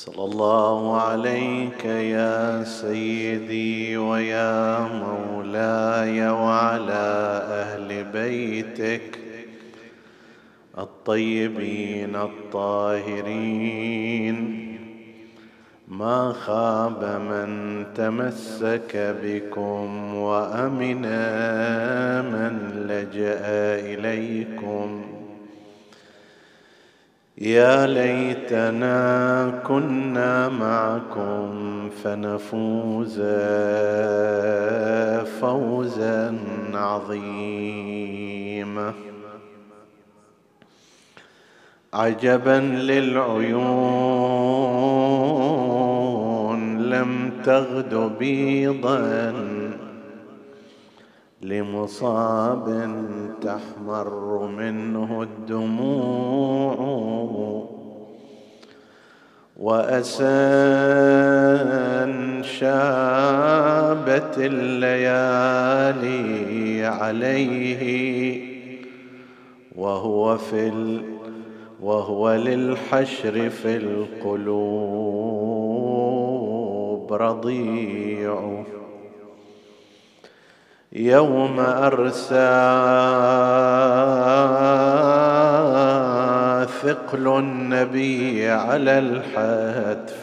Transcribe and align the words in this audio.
صلى 0.00 0.24
الله 0.24 1.00
عليك 1.00 1.84
يا 1.84 2.64
سيدي 2.64 3.96
ويا 3.96 4.80
مولاي 4.80 6.28
وعلى 6.28 7.42
أهل 7.60 8.04
بيتك 8.04 9.18
الطيبين 10.78 12.16
الطاهرين. 12.16 13.56
ما 15.88 16.32
خاب 16.32 17.04
من 17.04 17.84
تمسك 17.94 19.16
بكم 19.22 20.14
وأمن 20.14 21.02
من 22.32 22.54
لجأ 22.88 23.40
إليكم. 23.92 25.19
يا 27.40 27.86
ليتنا 27.86 29.62
كنا 29.66 30.48
معكم 30.48 31.90
فنفوز 32.04 33.20
فوزا 35.40 36.38
عظيما. 36.74 37.80
عجبا 41.94 42.60
للعيون 42.60 43.80
لم 46.82 47.32
تغد 47.44 48.18
بيضا 48.18 49.49
لمصاب 51.42 52.90
تحمر 53.42 54.46
منه 54.46 55.22
الدموع 55.22 56.76
واسى 59.56 60.24
شابت 62.42 64.34
الليالي 64.38 65.70
عليه 66.86 68.40
وهو 69.76 70.36
في 70.36 70.68
ال 70.68 71.02
وهو 71.82 72.34
للحشر 72.34 73.50
في 73.50 73.76
القلوب 73.76 75.20
رضيع. 77.12 78.64
يوم 80.92 81.60
أرسى 81.60 82.34
ثقل 86.82 87.28
النبي 87.38 88.50
على 88.50 88.98
الحتف 88.98 90.16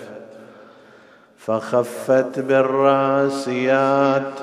فخفت 1.38 2.40
بالراسيات 2.40 4.34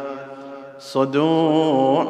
صدوع 0.79 2.05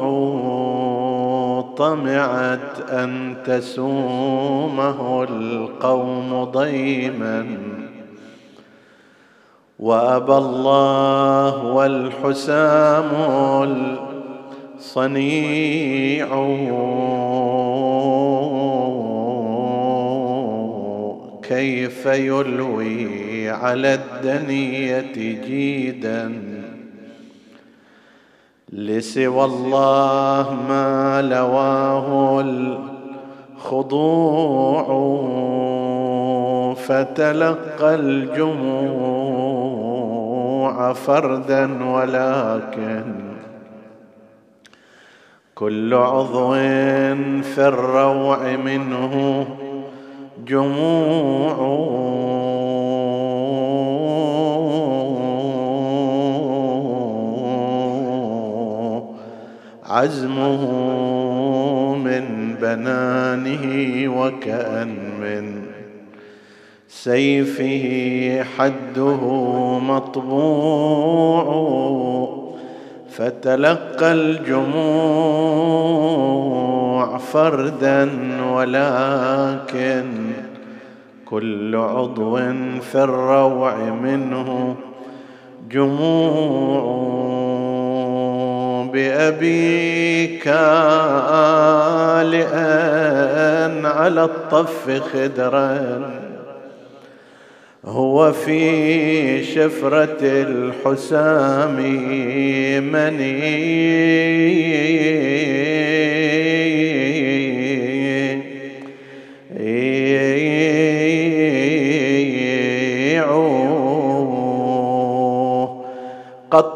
طمعت 1.76 2.90
أن 2.90 3.36
تسومه 3.46 5.22
القوم 5.22 6.44
ضيما. 6.44 7.73
وأبى 9.79 10.36
الله 10.36 11.64
والحسام 11.64 13.11
الصنيع. 14.79 16.29
كيف 21.42 22.07
يلوي 22.07 23.51
على 23.51 23.95
الدنية 23.95 25.13
جيدا؟ 25.46 26.33
لسوى 28.73 29.45
الله 29.45 30.57
ما 30.68 31.23
لواه 31.23 32.40
الخضوع 33.61 34.84
فتلقى 36.74 37.95
الجموع. 37.95 39.53
فردا 40.92 41.85
ولكن 41.85 43.05
كل 45.55 45.95
عضو 45.95 46.55
في 47.42 47.58
الروع 47.58 48.57
منه 48.57 49.46
جموع. 50.46 51.84
عزمه 59.95 60.64
من 61.95 62.55
بنانه 62.61 63.64
وكأن 64.18 64.89
من 65.20 65.64
سيفه 67.02 68.42
حده 68.56 69.20
مطبوع 69.78 71.44
فتلقى 73.10 74.12
الجموع 74.12 74.84
فردا 77.18 78.10
ولكن 78.52 80.04
كل 81.27 81.77
عضو 81.77 82.36
في 82.80 82.94
الروع 82.94 83.77
منه 83.77 84.77
جموع 85.70 86.84
بأبيك 88.92 90.46
لأن 92.22 93.86
على 93.86 94.24
الطف 94.24 94.90
خدرا 95.12 96.23
هو 97.86 98.33
في 98.33 99.45
شفرة 99.45 100.18
الحسام 100.22 101.77
مني 102.92 103.74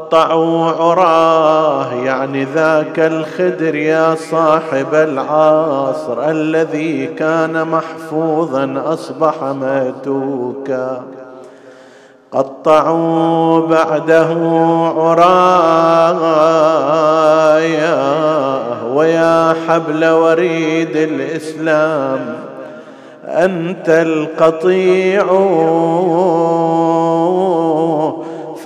قطعوا 0.08 0.70
عراه 0.70 1.94
يعني 1.94 2.44
ذاك 2.44 2.98
الخدر 2.98 3.74
يا 3.74 4.14
صاحب 4.14 4.94
العصر 4.94 6.30
الذي 6.30 7.06
كان 7.06 7.68
محفوظا 7.68 8.82
أصبح 8.86 9.42
ماتوكا. 9.42 11.02
قطعوا 12.32 13.66
بعده 13.66 14.36
عرايا 14.96 15.28
ويا 18.94 19.54
حبل 19.68 20.04
وريد 20.04 20.96
الإسلام 20.96 22.36
أنت 23.24 23.88
القطيع. 23.88 25.24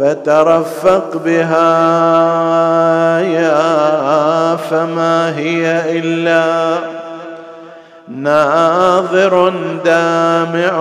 فترفق 0.03 1.17
بها 1.25 1.71
يا 3.21 4.57
فما 4.57 5.39
هي 5.39 5.83
إلا 5.99 6.79
ناظر 8.09 9.53
دامع 9.85 10.79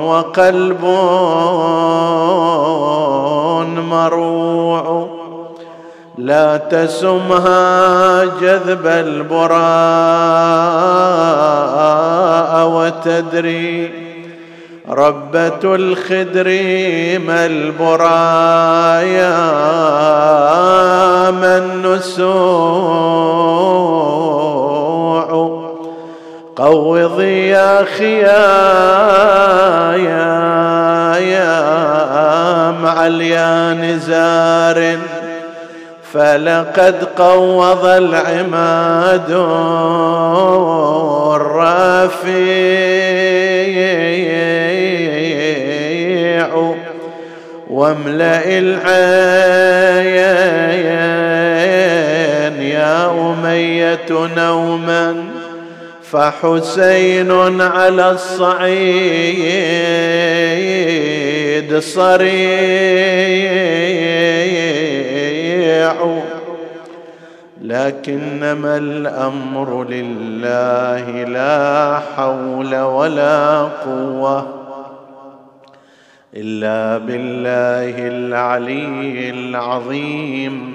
وقلب 0.00 0.84
مروع. 3.90 5.08
لا 6.18 6.56
تسمها 6.56 8.24
جذب 8.24 8.86
البراء 8.86 9.48
وتدري 12.68 14.07
ربة 14.90 15.74
الخدر 15.74 16.48
ما 17.26 17.46
البرايا 17.46 19.36
ما 21.30 21.58
النسوع. 21.58 22.38
قوضي 26.56 27.48
يا 27.48 27.84
خيايا 27.84 28.28
يا 31.18 32.70
مع 32.70 33.06
اليان 33.06 33.98
زار. 33.98 34.98
فلقد 36.12 37.04
قوض 37.18 37.84
العماد 37.84 39.30
الرفيع 41.36 42.28
واملأ 47.70 48.58
العين 48.58 48.88
يا 52.62 53.10
أمية 53.10 54.06
نوما 54.36 55.24
فحسين 56.02 57.60
على 57.60 58.10
الصعيد 58.10 59.38
صريع 61.78 62.38
لكنما 67.62 68.76
الأمر 68.76 69.84
لله 69.84 71.24
لا 71.24 72.00
حول 72.16 72.76
ولا 72.76 73.60
قوة. 73.62 74.67
إلا 76.38 76.98
بالله 76.98 78.08
العلي 78.08 79.30
العظيم. 79.30 80.74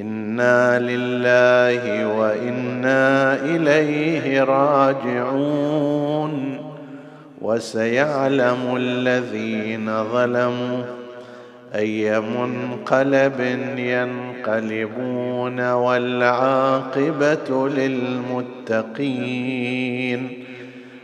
إنا 0.00 0.78
لله 0.78 2.06
وإنا 2.06 3.34
إليه 3.44 4.42
راجعون. 4.42 6.58
وسيعلم 7.42 8.76
الذين 8.76 10.04
ظلموا 10.04 10.82
أي 11.74 12.20
منقلب 12.20 13.40
ينقلبون 13.76 15.72
والعاقبة 15.72 17.68
للمتقين. 17.68 18.90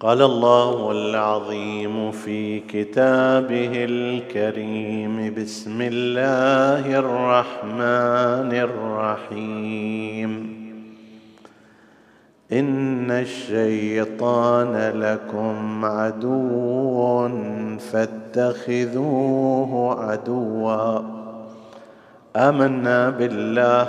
قال 0.00 0.22
الله 0.22 0.90
العظيم 0.90 2.10
في 2.10 2.60
كتابه 2.60 3.70
الكريم 3.74 5.34
بسم 5.34 5.82
الله 5.82 6.98
الرحمن 6.98 8.52
الرحيم. 9.32 10.58
إن 12.52 13.10
الشيطان 13.10 14.92
لكم 14.94 15.84
عدو 15.84 17.28
فاتخذوه 17.78 18.84
عدوا. 20.04 20.98
آمنا 22.36 23.10
بالله. 23.10 23.86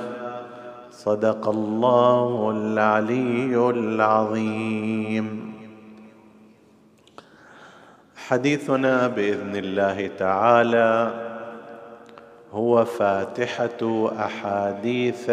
صدق 0.92 1.50
الله 1.50 2.52
العلي 2.52 3.70
العظيم. 3.70 5.49
حديثنا 8.30 9.08
بإذن 9.08 9.56
الله 9.56 10.10
تعالى 10.20 11.14
هو 12.54 12.86
فاتحة 12.86 14.12
أحاديث 14.20 15.30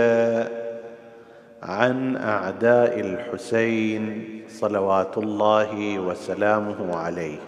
عن 1.63 2.17
أعداء 2.17 3.01
الحسين 3.01 4.31
صلوات 4.49 5.19
الله 5.19 5.99
وسلامه 5.99 6.97
عليه. 6.97 7.39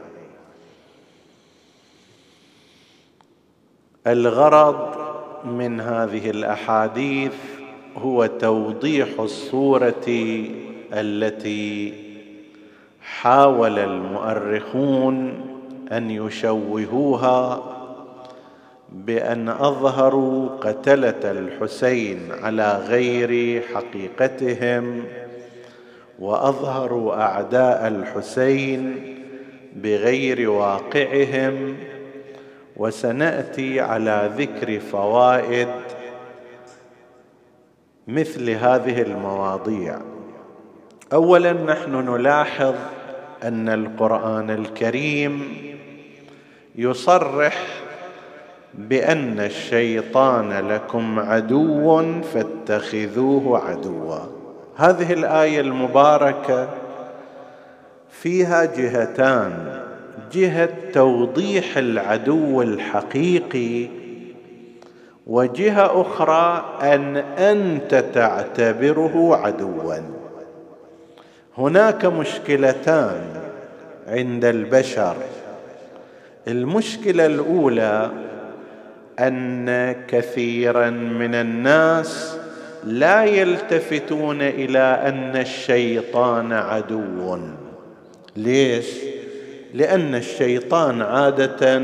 الغرض 4.07 4.97
من 5.45 5.81
هذه 5.81 6.31
الأحاديث 6.31 7.35
هو 7.97 8.27
توضيح 8.27 9.09
الصورة 9.21 10.09
التي 10.93 12.08
حاول 13.09 13.79
المؤرخون 13.79 15.41
أن 15.93 16.11
يشوهوها 16.11 17.63
بأن 18.93 19.49
أظهروا 19.49 20.49
قتلة 20.49 21.31
الحسين 21.31 22.33
على 22.43 22.83
غير 22.89 23.63
حقيقتهم 23.75 25.05
وأظهروا 26.19 27.23
أعداء 27.23 27.89
الحسين 27.89 29.15
بغير 29.77 30.51
واقعهم 30.51 31.77
وسنأتي 32.77 33.81
على 33.81 34.31
ذكر 34.37 34.81
فوائد 34.81 35.69
مثل 38.09 38.51
هذه 38.51 39.03
المواضيع. 39.03 39.99
اولا 41.13 41.53
نحن 41.53 41.93
نلاحظ 41.93 42.75
أن 43.43 43.69
القرآن 43.69 44.51
الكريم 44.51 45.49
يصرح 46.77 47.67
بأن 48.75 49.41
الشيطان 49.41 50.69
لكم 50.69 51.19
عدو 51.21 52.03
فاتخذوه 52.23 53.59
عدوا. 53.69 54.19
هذه 54.77 55.13
الآية 55.13 55.61
المباركة 55.61 56.69
فيها 58.11 58.65
جهتان. 58.65 59.81
جهة 60.33 60.93
توضيح 60.93 61.77
العدو 61.77 62.63
الحقيقي 62.63 63.89
وجهة 65.27 66.01
أخرى 66.01 66.65
أن 66.83 67.17
أنت 67.39 67.95
تعتبره 67.95 69.37
عدوا. 69.37 70.18
هناك 71.59 72.05
مشكلتان 72.05 73.21
عند 74.09 74.45
البشر. 74.45 75.17
المشكلة 76.49 77.27
الأولى 77.27 78.11
أن 79.19 79.97
كثيرا 80.09 80.91
من 80.91 81.35
الناس 81.35 82.37
لا 82.85 83.25
يلتفتون 83.25 84.43
إلى 84.43 84.79
أن 84.79 85.37
الشيطان 85.37 86.53
عدو. 86.53 87.39
ليش؟ 88.37 88.87
لأن 89.75 90.15
الشيطان 90.15 91.03
عادة 91.03 91.83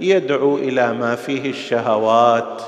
يدعو 0.00 0.56
إلى 0.56 0.92
ما 0.92 1.14
فيه 1.14 1.50
الشهوات 1.50 2.62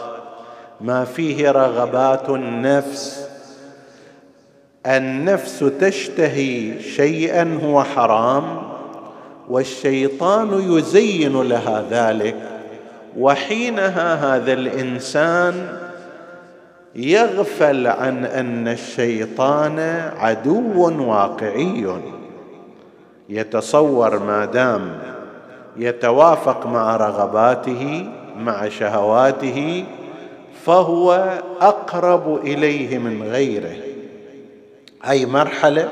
ما 0.81 1.05
فيه 1.05 1.51
رغبات 1.51 2.29
النفس 2.29 3.26
النفس 4.87 5.65
تشتهي 5.81 6.81
شيئا 6.81 7.59
هو 7.65 7.85
حرام 7.85 8.45
والشيطان 9.49 10.77
يزين 10.77 11.43
لها 11.43 11.85
ذلك 11.91 12.37
وحينها 13.19 14.37
هذا 14.37 14.53
الإنسان 14.53 15.69
يغفل 16.95 17.87
عن 17.87 18.25
أن 18.25 18.69
الشيطان 18.69 19.79
عدو 20.19 21.11
واقعي. 21.11 21.87
يتصور 23.29 24.19
ما 24.19 24.45
دام 24.45 24.99
يتوافق 25.77 26.67
مع 26.67 26.97
رغباته 26.97 28.09
مع 28.39 28.69
شهواته 28.69 29.85
فهو 30.65 31.31
أقرب 31.61 32.41
إليه 32.45 32.99
من 32.99 33.23
غيره. 33.23 33.86
أي 35.09 35.27
مرحلة؟ 35.27 35.89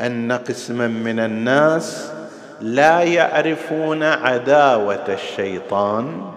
أن 0.00 0.32
قسما 0.32 0.86
من 0.88 1.18
الناس 1.20 2.12
لا 2.60 3.02
يعرفون 3.02 4.02
عداوة 4.02 5.04
الشيطان. 5.08 6.30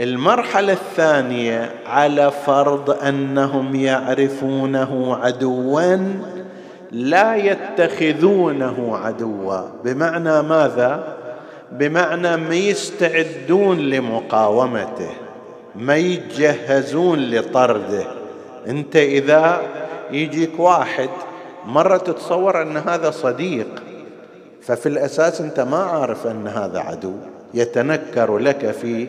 المرحلة 0.00 0.72
الثانية 0.72 1.70
على 1.86 2.30
فرض 2.46 2.90
أنهم 2.90 3.74
يعرفونه 3.74 5.18
عدوا 5.22 5.96
لا 6.92 7.36
يتخذونه 7.36 8.98
عدوا. 9.04 9.60
بمعنى 9.84 10.42
ماذا؟ 10.42 11.16
بمعنى 11.72 12.36
ما 12.36 12.54
يستعدون 12.54 13.78
لمقاومته 13.78 15.10
ما 15.74 15.96
يتجهزون 15.96 17.30
لطرده. 17.30 18.06
أنت 18.68 18.96
إذا 18.96 19.60
يجيك 20.14 20.60
واحد 20.60 21.10
مرة 21.66 21.96
تتصور 21.96 22.62
أن 22.62 22.76
هذا 22.76 23.10
صديق 23.10 23.82
ففي 24.62 24.88
الأساس 24.88 25.40
أنت 25.40 25.60
ما 25.60 25.76
عارف 25.76 26.26
أن 26.26 26.46
هذا 26.46 26.78
عدو 26.78 27.12
يتنكر 27.54 28.38
لك 28.38 28.70
في 28.70 29.08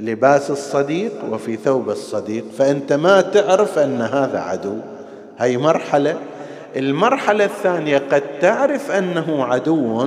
لباس 0.00 0.50
الصديق 0.50 1.12
وفي 1.30 1.56
ثوب 1.56 1.90
الصديق 1.90 2.44
فأنت 2.58 2.92
ما 2.92 3.20
تعرف 3.20 3.78
أن 3.78 4.00
هذا 4.00 4.38
عدو. 4.38 4.76
هي 5.38 5.58
مرحلة. 5.58 6.16
المرحلة 6.76 7.44
الثانية 7.44 7.98
قد 7.98 8.22
تعرف 8.40 8.90
أنه 8.90 9.44
عدو 9.44 10.06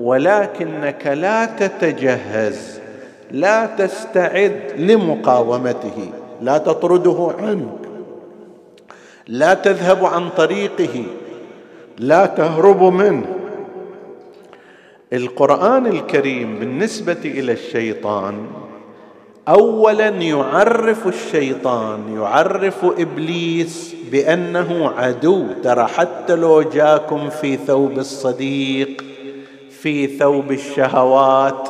ولكنك 0.00 1.06
لا 1.06 1.46
تتجهز 1.46 2.80
لا 3.30 3.66
تستعد 3.66 4.60
لمقاومته 4.78 6.10
لا 6.40 6.58
تطرده 6.58 7.32
عنك 7.38 7.83
لا 9.28 9.54
تذهب 9.54 10.04
عن 10.04 10.28
طريقه 10.28 11.04
لا 11.98 12.26
تهرب 12.26 12.82
منه. 12.82 13.26
القرآن 15.12 15.86
الكريم 15.86 16.58
بالنسبة 16.58 17.16
إلى 17.24 17.52
الشيطان 17.52 18.46
اولا 19.48 20.08
يعرف 20.08 21.06
الشيطان 21.06 22.16
يعرف 22.16 22.84
إبليس 22.84 23.94
بأنه 24.12 24.92
عدو. 24.98 25.46
ترى 25.62 25.84
حتى 25.84 26.34
لو 26.34 26.62
جاكم 26.62 27.30
في 27.30 27.56
ثوب 27.56 27.98
الصديق 27.98 29.04
في 29.70 30.06
ثوب 30.06 30.52
الشهوات 30.52 31.68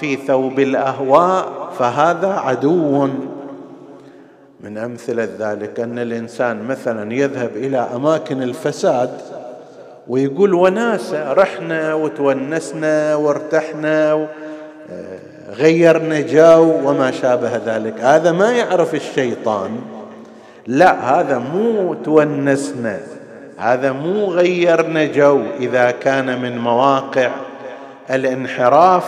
في 0.00 0.16
ثوب 0.16 0.60
الأهواء 0.60 1.70
فهذا 1.78 2.32
عدو. 2.32 3.08
من 4.64 4.78
أمثلة 4.78 5.28
ذلك 5.38 5.80
أن 5.80 5.98
الإنسان 5.98 6.62
مثلا 6.62 7.12
يذهب 7.12 7.50
إلى 7.56 7.78
أماكن 7.94 8.42
الفساد 8.42 9.10
ويقول 10.08 10.54
وناسة 10.54 11.32
رحنا 11.32 11.94
وتونسنا 11.94 13.14
وارتحنا 13.14 14.28
غيرنا 15.50 16.20
جو 16.20 16.72
وما 16.84 17.10
شابه 17.10 17.60
ذلك. 17.66 18.00
هذا 18.00 18.32
ما 18.32 18.52
يعرف 18.52 18.94
الشيطان. 18.94 19.70
لا 20.66 21.20
هذا 21.20 21.38
مو 21.38 21.94
تونسنا 21.94 23.00
هذا 23.58 23.92
مو 23.92 24.24
غيرنا 24.24 25.04
جو 25.04 25.42
إذا 25.60 25.90
كان 25.90 26.42
من 26.42 26.58
مواقع 26.58 27.30
الانحراف 28.10 29.04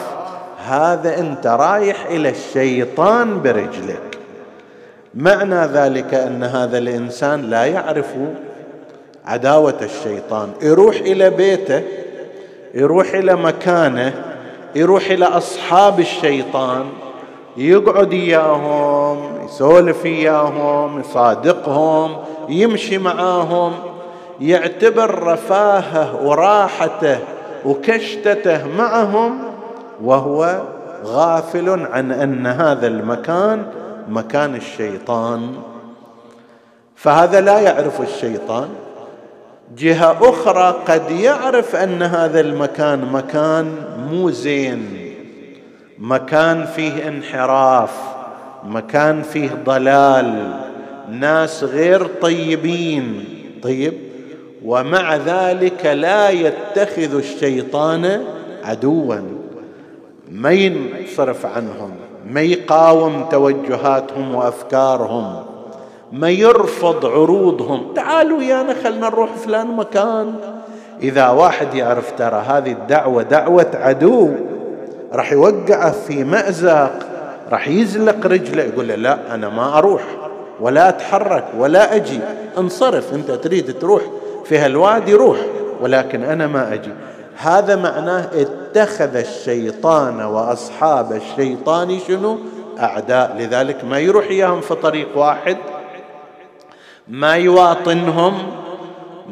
هذا 0.66 1.18
أنت 1.18 1.46
رايح 1.46 2.06
إلى 2.06 2.28
الشيطان 2.28 3.42
برجلك. 3.42 4.15
معنى 5.16 5.66
ذلك 5.66 6.14
أن 6.14 6.44
هذا 6.44 6.78
الإنسان 6.78 7.42
لا 7.42 7.64
يعرف 7.64 8.14
عداوة 9.24 9.78
الشيطان. 9.82 10.48
يروح 10.62 10.96
إلى 10.96 11.30
بيته 11.30 11.82
يروح 12.74 13.14
إلى 13.14 13.36
مكانه 13.36 14.12
يروح 14.74 15.10
إلى 15.10 15.24
أصحاب 15.24 16.00
الشيطان 16.00 16.84
يقعد 17.56 18.12
إياهم 18.12 19.44
يسولف 19.44 20.06
إياهم 20.06 21.00
يصادقهم 21.00 22.16
يمشي 22.48 22.98
معاهم 22.98 23.72
يعتبر 24.40 25.22
رفاهه 25.22 26.26
وراحته 26.26 27.18
وكشتته 27.64 28.66
معهم 28.78 29.38
وهو 30.02 30.62
غافل 31.04 31.86
عن 31.92 32.12
أن 32.12 32.46
هذا 32.46 32.86
المكان 32.86 33.62
مكان 34.08 34.54
الشيطان 34.54 35.54
فهذا 36.96 37.40
لا 37.40 37.60
يعرف 37.60 38.00
الشيطان. 38.00 38.68
جهة 39.76 40.30
أخرى 40.30 40.82
قد 40.88 41.10
يعرف 41.10 41.76
أن 41.76 42.02
هذا 42.02 42.40
المكان 42.40 43.04
مكان 43.12 43.74
مو 44.10 44.30
زين 44.30 45.12
مكان 45.98 46.66
فيه 46.66 47.08
انحراف 47.08 47.90
مكان 48.64 49.22
فيه 49.22 49.50
ضلال 49.64 50.60
ناس 51.10 51.64
غير 51.64 52.06
طيبين. 52.06 53.24
طيب 53.62 53.94
ومع 54.64 55.16
ذلك 55.16 55.86
لا 55.86 56.30
يتخذ 56.30 57.16
الشيطان 57.16 58.24
عدوا. 58.64 59.20
ما 60.30 60.50
ينصرف 60.50 61.46
عنهم؟ 61.46 62.05
ما 62.30 62.40
يقاوم 62.40 63.24
توجهاتهم 63.30 64.34
وأفكارهم 64.34 65.42
ما 66.12 66.30
يرفض 66.30 67.06
عروضهم. 67.06 67.94
تعالوا 67.94 68.42
يانا 68.42 68.74
خلنا 68.84 69.08
نروح 69.08 69.30
فلان 69.32 69.76
مكان. 69.76 70.34
إذا 71.02 71.28
واحد 71.28 71.74
يعرف 71.74 72.12
ترى 72.18 72.44
هذه 72.48 72.72
الدعوة 72.72 73.22
دعوة 73.22 73.70
عدو 73.74 74.30
راح 75.12 75.32
يوقعه 75.32 75.90
في 75.90 76.24
مأزق 76.24 76.92
راح 77.50 77.68
يزلق 77.68 78.26
رجله 78.26 78.62
يقول 78.62 78.88
له 78.88 78.94
لا 78.94 79.34
أنا 79.34 79.48
ما 79.48 79.78
أروح 79.78 80.02
ولا 80.60 80.88
أتحرك 80.88 81.44
ولا 81.58 81.96
أجي. 81.96 82.20
انصرف 82.58 83.14
أنت 83.14 83.30
تريد 83.30 83.78
تروح 83.78 84.02
في 84.44 84.58
هالوادي 84.58 85.14
روح 85.14 85.38
ولكن 85.80 86.22
أنا 86.22 86.46
ما 86.46 86.74
أجي. 86.74 86.92
هذا 87.38 87.76
معناه 87.76 88.28
اتخذ 88.34 89.16
الشيطان 89.16 90.20
وأصحاب 90.20 91.12
الشيطان 91.12 91.98
شنو؟ 92.08 92.38
أعداء. 92.80 93.36
لذلك 93.38 93.84
ما 93.84 93.98
يروح 93.98 94.26
إياهم 94.26 94.60
في 94.60 94.74
طريق 94.74 95.08
واحد 95.18 95.56
ما 97.08 97.36
يواطنهم 97.36 98.34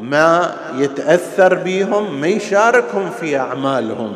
ما 0.00 0.54
يتأثر 0.76 1.54
بهم 1.54 2.20
ما 2.20 2.26
يشاركهم 2.26 3.11
في 3.11 3.38
أعمالهم. 3.38 4.14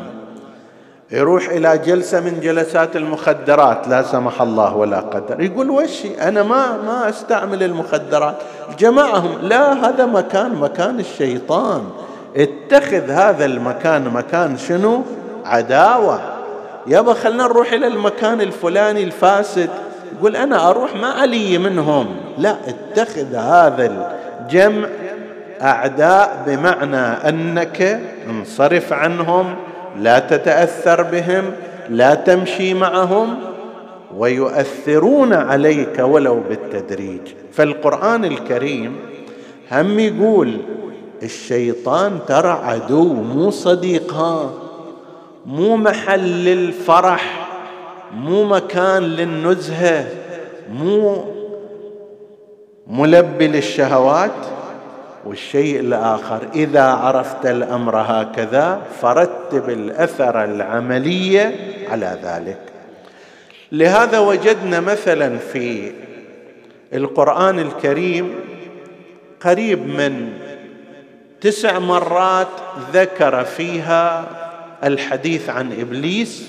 يروح 1.11 1.49
إلى 1.49 1.79
جلسة 1.79 2.21
من 2.21 2.41
جلسات 2.41 2.97
المخدرات 2.97 3.89
لا 3.89 4.03
سمح 4.03 4.43
الله 4.43 4.77
ولا 4.77 5.01
قدر. 5.01 5.41
يقول 5.41 5.71
وشي 5.71 6.21
أنا 6.21 6.43
ما 6.43 6.83
ما 6.87 7.09
أستعمل 7.09 7.63
المخدرات. 7.63 8.37
جمعهم 8.79 9.39
لا 9.43 9.89
هذا 9.89 10.07
مكان 10.07 10.55
مكان 10.55 11.01
الشيطان. 11.01 11.83
اتخذ 12.39 13.11
هذا 13.11 13.45
المكان 13.45 14.05
مكان 14.05 14.57
شنو؟ 14.57 15.03
عداوة. 15.45 16.21
يابا 16.87 17.15
خلنا 17.15 17.45
نروح 17.45 17.73
إلى 17.73 17.87
المكان 17.87 18.41
الفلاني 18.41 19.05
الفاسد. 19.05 19.71
يقول 20.19 20.37
أنا 20.37 20.71
أروح 20.71 20.97
ما 20.97 21.09
علي 21.09 21.59
منهم. 21.59 22.07
لا 22.39 22.57
اتخذ 22.69 23.35
هذا 23.35 24.09
الجمع 24.45 24.89
أعداء 25.63 26.43
بمعنى 26.47 27.29
أنك 27.29 28.01
انصرف 28.31 28.93
عنهم 28.93 29.55
لا 30.01 30.19
تتأثر 30.19 31.03
بهم 31.03 31.45
لا 31.89 32.15
تمشي 32.15 32.75
معهم 32.75 33.35
ويؤثرون 34.17 35.33
عليك 35.33 35.99
ولو 35.99 36.41
بالتدريج. 36.49 37.21
فالقرآن 37.53 38.25
الكريم 38.25 38.97
هم 39.73 39.99
يقول 39.99 40.61
الشيطان 41.23 42.19
ترى 42.27 42.51
عدو 42.51 43.13
مو 43.13 43.51
صديق 43.51 44.15
ها؟ 44.15 44.51
مو 45.47 45.77
محل 45.77 46.45
للفرح 46.45 47.49
مو 48.15 48.45
مكان 48.45 49.03
للنزهة 49.03 50.07
مو 50.73 51.25
ملبي 52.87 53.47
للشهوات. 53.49 54.31
والشيء 55.27 55.81
الآخر 55.81 56.41
إذا 56.55 56.83
عرفت 56.83 57.47
الأمر 57.47 57.97
هكذا 57.97 58.83
فرتب 59.01 59.71
الأثر 59.71 60.45
العملية 60.45 61.55
على 61.91 62.19
ذلك. 62.25 62.59
لهذا 63.73 64.19
وجدنا 64.19 64.81
مثلا 64.81 65.39
في 65.39 65.93
القرآن 66.95 67.59
الكريم 67.59 68.35
قريب 69.41 69.87
من 69.87 70.33
تسع 71.41 71.79
مرات 71.79 72.49
ذكر 72.93 73.45
فيها 73.45 74.25
الحديث 74.85 75.51
عن 75.51 75.73
إبليس 75.81 76.49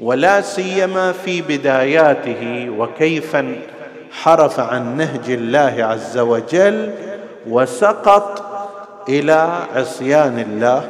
ولا 0.00 0.40
سيما 0.40 1.12
في 1.12 1.42
بداياته 1.42 2.70
وكيف 2.78 3.36
حرف 4.10 4.60
عن 4.60 4.96
نهج 4.96 5.30
الله 5.30 5.76
عز 5.78 6.18
وجل 6.18 6.94
وسقط 7.48 8.42
إلى 9.08 9.66
عصيان 9.74 10.38
الله. 10.38 10.88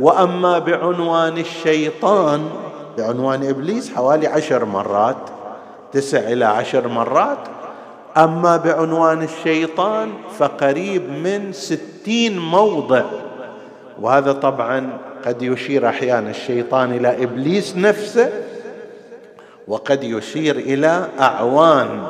وأما 0.00 0.58
بعنوان 0.58 1.38
الشيطان 1.38 2.50
بعنوان 2.98 3.48
إبليس 3.48 3.94
حوالي 3.94 4.26
عشر 4.26 4.64
مرات 4.64 5.16
تسع 5.92 6.18
إلى 6.18 6.44
عشر 6.44 6.88
مرات 6.88 7.38
أما 8.16 8.56
بعنوان 8.56 9.22
الشيطان 9.22 10.12
فقريب 10.38 11.02
من 11.10 11.52
ستين 11.52 12.38
موضع. 12.38 13.04
وهذا 14.00 14.32
طبعا 14.32 14.98
قد 15.26 15.42
يشير 15.42 15.88
أحيانا 15.88 16.30
الشيطان 16.30 16.92
إلى 16.92 17.24
إبليس 17.24 17.76
نفسه 17.76 18.30
وقد 19.68 20.04
يشير 20.04 20.56
إلى 20.56 21.08
أعوان 21.20 22.02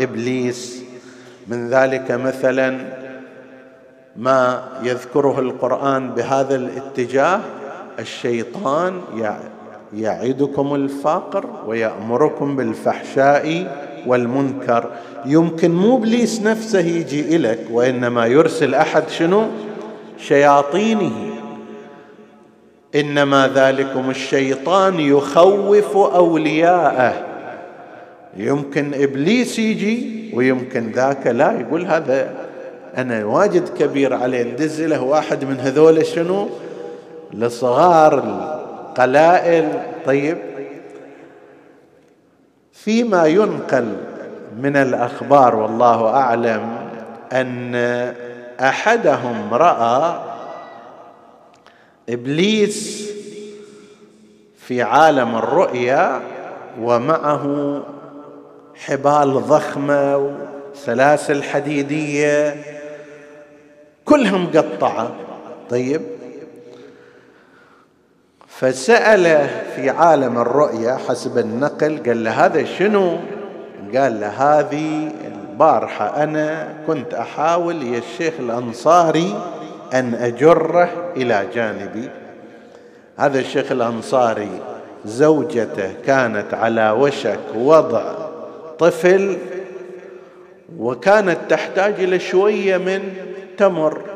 إبليس. 0.00 0.82
من 1.46 1.68
ذلك 1.68 2.10
مثلا 2.10 2.78
ما 4.16 4.68
يذكره 4.82 5.40
القرآن 5.40 6.10
بهذا 6.10 6.56
الاتجاه 6.56 7.40
الشيطان 7.98 9.00
يعدكم 9.94 10.74
الفقر 10.74 11.44
ويأمركم 11.66 12.56
بالفحشاء 12.56 13.76
والمنكر. 14.06 14.90
يمكن 15.26 15.70
مو 15.70 15.96
إبليس 15.96 16.42
نفسه 16.42 16.80
يجي 16.80 17.36
اليك 17.36 17.58
وإنما 17.70 18.26
يرسل 18.26 18.74
أحد 18.74 19.08
شنو؟ 19.08 19.46
شياطينه. 20.18 21.12
إنما 22.94 23.50
ذلكم 23.54 24.10
الشيطان 24.10 25.00
يخوف 25.00 25.96
أولياءه. 25.96 27.26
يمكن 28.36 28.94
إبليس 28.94 29.58
يجي 29.58 30.30
ويمكن 30.34 30.90
ذاك 30.90 31.26
لا 31.26 31.60
يقول 31.60 31.86
هذا. 31.86 32.30
أنا 32.96 33.24
واجد 33.24 33.68
كبير 33.68 34.14
عليه 34.14 34.42
ندز 34.42 34.82
له 34.82 35.02
واحد 35.02 35.44
من 35.44 35.60
هذول 35.60 36.06
شنو؟ 36.06 36.48
الصغار 37.34 38.18
القلائل. 38.18 39.68
طيب 40.06 40.38
فيما 42.72 43.26
ينقل 43.26 43.96
من 44.58 44.76
الأخبار 44.76 45.56
والله 45.56 46.08
أعلم 46.08 46.76
أن 47.32 47.74
أحدهم 48.60 49.54
رأى 49.54 50.20
إبليس 52.08 53.10
في 54.56 54.82
عالم 54.82 55.36
الرؤيا 55.36 56.20
ومعه 56.80 57.82
حبال 58.74 59.32
ضخمة 59.32 60.32
وسلاسل 60.74 61.42
حديدية 61.42 62.56
كلها 64.04 64.38
مقطعه 64.38 65.14
طيب 65.70 66.02
فسأله 68.62 69.46
في 69.76 69.90
عالم 69.90 70.38
الرؤيا 70.38 70.98
حسب 71.08 71.38
النقل 71.38 72.02
قال 72.06 72.24
له 72.24 72.30
هذا 72.30 72.64
شنو؟ 72.64 73.16
قال 73.94 74.20
له 74.20 74.28
هذه 74.28 75.10
البارحة 75.26 76.22
أنا 76.22 76.68
كنت 76.86 77.14
أحاول 77.14 77.82
يا 77.82 77.98
الشيخ 77.98 78.34
الأنصاري 78.38 79.34
أن 79.94 80.14
أجره 80.14 80.88
إلى 81.16 81.46
جانبي. 81.54 82.10
هذا 83.16 83.38
الشيخ 83.38 83.72
الأنصاري 83.72 84.60
زوجته 85.04 85.92
كانت 86.06 86.54
على 86.54 86.90
وشك 86.90 87.54
وضع 87.54 88.12
طفل 88.78 89.36
وكانت 90.78 91.38
تحتاج 91.48 91.94
إلى 91.98 92.18
شوية 92.18 92.76
من 92.76 93.14
تمر. 93.58 94.11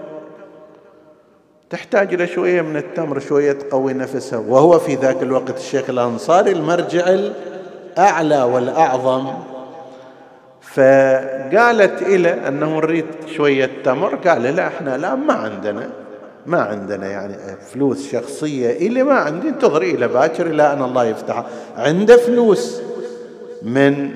تحتاج 1.70 2.14
إلى 2.14 2.26
شوية 2.26 2.62
من 2.62 2.76
التمر 2.76 3.18
شوية 3.18 3.52
تقوي 3.52 3.92
نفسها. 3.92 4.38
وهو 4.38 4.78
في 4.78 4.94
ذاك 4.94 5.22
الوقت 5.22 5.58
الشيخ 5.58 5.90
الأنصاري 5.90 6.52
المرجع 6.52 7.04
الأعلى 7.08 8.42
والأعظم. 8.42 9.26
فقالت 10.60 12.02
إلى 12.02 12.48
أنه 12.48 12.76
نريد 12.76 13.06
شوية 13.36 13.70
تمر. 13.84 14.14
قال 14.14 14.42
لا 14.42 14.66
إحنا 14.66 14.96
لا 14.96 15.14
ما 15.14 15.34
عندنا. 15.34 15.90
ما 16.46 16.60
عندنا 16.60 17.06
يعني 17.06 17.34
فلوس 17.72 18.12
شخصية. 18.12 18.70
إلي 18.70 19.02
ما 19.02 19.14
عندي 19.14 19.48
انتظري 19.48 19.90
إلى 19.90 20.08
باكر 20.08 20.46
إلى 20.46 20.72
أن 20.72 20.82
الله 20.82 21.04
يفتح. 21.04 21.44
عنده 21.76 22.16
فلوس 22.16 22.80
من 23.62 24.10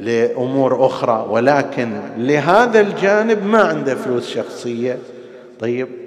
لأمور 0.00 0.86
أخرى 0.86 1.26
ولكن 1.30 2.00
لهذا 2.18 2.80
الجانب 2.80 3.46
ما 3.46 3.62
عنده 3.62 3.94
فلوس 3.94 4.28
شخصية. 4.28 4.98
طيب 5.60 6.03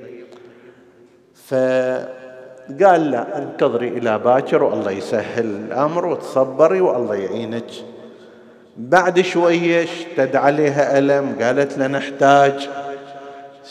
فقال 1.50 3.12
لا 3.12 3.38
انتظري 3.38 3.88
إلى 3.88 4.20
باكر 4.20 4.64
والله 4.64 4.92
يسهل 4.92 5.46
الأمر 5.46 6.06
وتصبري 6.06 6.82
والله 6.82 7.16
يعينك. 7.16 7.64
بعد 8.78 9.22
شوية 9.22 9.84
اشتد 9.84 10.36
عليها 10.36 10.98
ألم 10.98 11.36
قالت 11.42 11.78
له 11.78 11.88
نحتاج. 11.88 12.70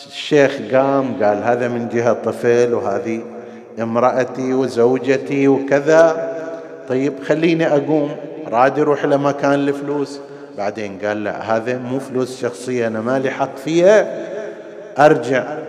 الشيخ 0.06 0.58
قام 0.72 1.24
قال 1.24 1.42
هذا 1.42 1.68
من 1.68 1.88
جهة 1.88 2.12
طفل 2.12 2.74
وهذه 2.74 3.22
امرأتي 3.80 4.54
وزوجتي 4.54 5.48
وكذا. 5.48 6.32
طيب 6.88 7.22
خليني 7.22 7.66
أقوم 7.66 8.16
راد 8.48 8.78
يروح 8.78 9.04
لمكان 9.04 9.54
الفلوس. 9.54 10.20
بعدين 10.58 10.98
قال 11.04 11.24
لا 11.24 11.56
هذا 11.56 11.78
مو 11.78 11.98
فلوس 11.98 12.40
شخصية 12.40 12.86
أنا 12.86 13.00
مالي 13.00 13.30
حق 13.30 13.56
فيها 13.56 14.26
أرجع. 14.98 15.65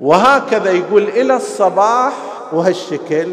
وهكذا 0.00 0.70
يقول 0.70 1.02
إلى 1.02 1.36
الصباح 1.36 2.12
وهالشكل 2.52 3.28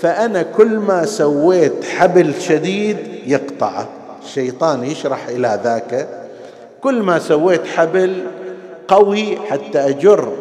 فأنا 0.00 0.42
كل 0.42 0.78
ما 0.78 1.04
سويت 1.04 1.84
حبل 1.84 2.34
شديد 2.40 2.96
يقطعه 3.26 3.88
الشيطان 4.24 4.84
يشرح 4.84 5.28
إلى 5.28 5.60
ذاك. 5.64 6.08
كل 6.82 7.02
ما 7.02 7.18
سويت 7.18 7.66
حبل 7.66 8.22
قوي 8.88 9.38
حتى 9.50 9.78
أجر. 9.78 10.32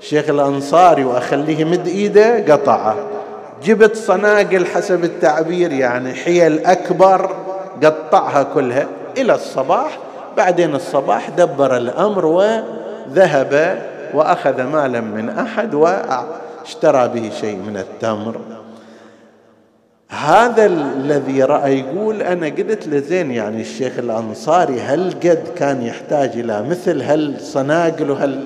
شيخ 0.00 0.28
الأنصاري 0.28 1.04
وأخليه 1.04 1.64
مد 1.64 1.86
إيده 1.86 2.54
قطعه 2.54 2.96
جبت 3.64 3.96
صناقل 3.96 4.66
حسب 4.66 5.04
التعبير 5.04 5.72
يعني 5.72 6.14
حيل 6.14 6.66
أكبر 6.66 7.30
قطعها 7.82 8.42
كلها. 8.42 8.86
إلى 9.18 9.34
الصباح 9.34 9.98
بعدين 10.36 10.74
الصباح 10.74 11.30
دبر 11.30 11.76
الأمر 11.76 12.26
وذهب 12.26 13.82
وأخذ 14.14 14.62
مالا 14.62 15.00
من 15.00 15.28
أحد 15.28 15.74
واشترى 15.74 17.08
به 17.08 17.30
شيء 17.40 17.56
من 17.56 17.76
التمر. 17.76 18.40
هذا 20.10 20.66
الذي 20.66 21.42
رأى 21.42 21.78
يقول 21.78 22.22
أنا 22.22 22.46
قلت 22.46 22.86
له 22.86 22.98
زين 22.98 23.30
يعني 23.30 23.60
الشيخ 23.60 23.92
الأنصاري 23.98 24.80
هل 24.80 25.10
قد 25.10 25.42
كان 25.56 25.82
يحتاج 25.82 26.30
إلى 26.34 26.62
مثل؟ 26.62 27.02
هالصناقل 27.02 28.10
وهل 28.10 28.44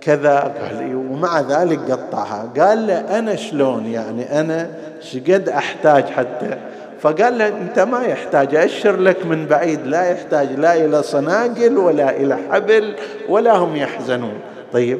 كذا؟ 0.00 0.54
إيه، 0.80 0.94
ومع 0.94 1.40
ذلك 1.40 1.90
قطعها. 1.90 2.52
قال 2.58 2.86
له 2.86 3.18
أنا 3.18 3.36
شلون؟ 3.36 3.86
يعني 3.86 4.40
أنا 4.40 4.70
شقد 5.00 5.48
أحتاج 5.48 6.04
حتى. 6.04 6.58
فقال 7.00 7.38
له 7.38 7.48
أنت 7.48 7.78
ما 7.78 8.02
يحتاج 8.02 8.54
أشر 8.54 8.96
لك 8.96 9.26
من 9.26 9.46
بعيد. 9.46 9.86
لا 9.86 10.10
يحتاج 10.10 10.52
لا 10.52 10.84
إلى 10.84 11.02
صناقل 11.02 11.78
ولا 11.78 12.16
إلى 12.16 12.38
حبل 12.50 12.94
ولا 13.28 13.56
هم 13.56 13.76
يحزنون. 13.76 14.38
طيب. 14.72 14.98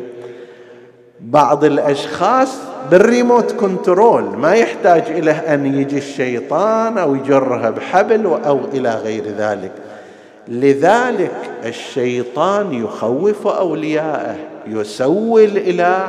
بعض 1.20 1.64
الأشخاص 1.64 2.58
بالريموت 2.90 3.52
كنترول 3.52 4.22
ما 4.22 4.52
يحتاج 4.52 5.02
إلى 5.08 5.30
أن 5.30 5.66
يجي 5.66 5.98
الشيطان 5.98 6.98
أو 6.98 7.14
يجرها 7.14 7.70
بحبل 7.70 8.26
أو 8.26 8.60
إلى 8.72 8.94
غير 8.94 9.24
ذلك. 9.38 9.72
لذلك 10.48 11.50
الشيطان 11.64 12.72
يخوف 12.72 13.46
أولياءه 13.46 14.36
يسول 14.66 15.56
إلى 15.56 16.08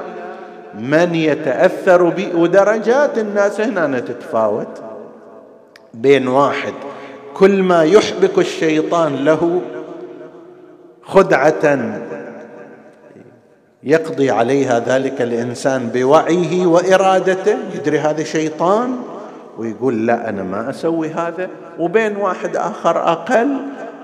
من 0.79 1.15
يتأثر 1.15 2.03
به 2.03 2.35
ودرجات 2.35 3.17
الناس. 3.17 3.61
هنا 3.61 3.99
تتفاوت 3.99 4.81
بين 5.93 6.27
واحد 6.27 6.73
كل 7.33 7.63
ما 7.63 7.83
يحبك 7.83 8.37
الشيطان 8.37 9.15
له 9.15 9.61
خدعة 11.03 11.79
يقضي 13.83 14.31
عليها 14.31 14.79
ذلك 14.79 15.21
الإنسان 15.21 15.89
بوعيه 15.93 16.65
وإرادته. 16.65 17.57
يدري 17.75 17.99
هذا 17.99 18.23
شيطان؟ 18.23 18.95
ويقول 19.57 20.07
لا 20.07 20.29
أنا 20.29 20.43
ما 20.43 20.69
أسوي 20.69 21.09
هذا. 21.09 21.49
وبين 21.79 22.15
واحد 22.15 22.55
آخر 22.55 23.11
أقل 23.11 23.57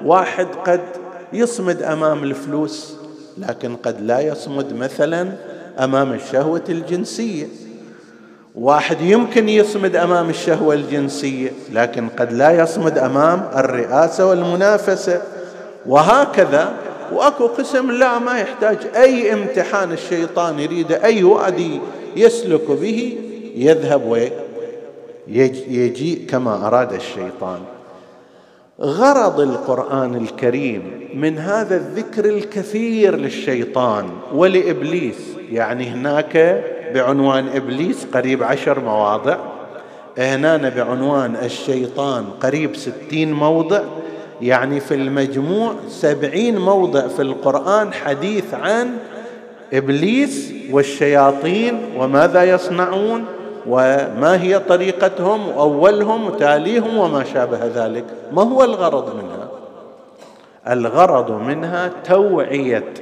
واحد 0.05 0.47
قد 0.65 0.81
يصمد 1.33 1.81
أمام 1.81 2.23
الفلوس 2.23 2.95
لكن 3.37 3.75
قد 3.75 4.01
لا 4.01 4.19
يصمد 4.19 4.73
مثلا 4.73 5.31
أمام 5.79 6.13
الشهوة 6.13 6.63
الجنسية. 6.69 7.45
واحد 8.55 9.01
يمكن 9.01 9.49
يصمد 9.49 9.95
أمام 9.95 10.29
الشهوة 10.29 10.73
الجنسية 10.73 11.51
لكن 11.71 12.09
قد 12.09 12.33
لا 12.33 12.51
يصمد 12.51 12.97
أمام 12.97 13.49
الرئاسة 13.55 14.25
والمنافسة. 14.29 15.21
وهكذا 15.85 16.73
وأكو 17.13 17.47
قسم 17.47 17.91
لا 17.91 18.19
ما 18.19 18.39
يحتاج 18.39 18.77
أي 18.95 19.33
امتحان 19.33 19.91
الشيطان 19.91 20.59
يريد 20.59 20.91
أي 20.91 21.23
وادي 21.23 21.79
يسلك 22.15 22.71
به 22.71 23.17
يذهب 23.55 24.29
ويجيء 25.27 26.25
كما 26.29 26.67
أراد 26.67 26.93
الشيطان. 26.93 27.59
غرض 28.81 29.39
القرآن 29.39 30.15
الكريم 30.15 31.09
من 31.13 31.37
هذا 31.37 31.75
الذكر 31.75 32.25
الكثير 32.25 33.15
للشيطان 33.15 34.09
ولإبليس 34.33 35.17
يعني 35.51 35.87
هناك 35.89 36.63
بعنوان 36.93 37.47
إبليس 37.47 38.05
قريب 38.13 38.43
عشر 38.43 38.79
مواضع 38.79 39.37
هنا 40.17 40.69
بعنوان 40.69 41.35
الشيطان 41.35 42.25
قريب 42.41 42.75
ستين 42.75 43.33
موضع 43.33 43.83
يعني 44.41 44.79
في 44.79 44.93
المجموع 44.95 45.73
سبعين 45.87 46.57
موضع 46.57 47.07
في 47.07 47.21
القرآن 47.21 47.93
حديث 47.93 48.53
عن 48.53 48.97
إبليس 49.73 50.53
والشياطين 50.71 51.79
وماذا 51.97 52.43
يصنعون 52.43 53.25
وما 53.67 54.41
هي 54.41 54.59
طريقتهم 54.59 55.47
وأولهم 55.49 56.25
وتاليهم 56.25 56.97
وما 56.97 57.23
شابه 57.23 57.59
ذلك. 57.75 58.03
ما 58.33 58.41
هو 58.41 58.63
الغرض 58.63 59.15
منها؟ 59.15 59.49
الغرض 60.69 61.31
منها 61.31 61.91
توعية 62.03 62.93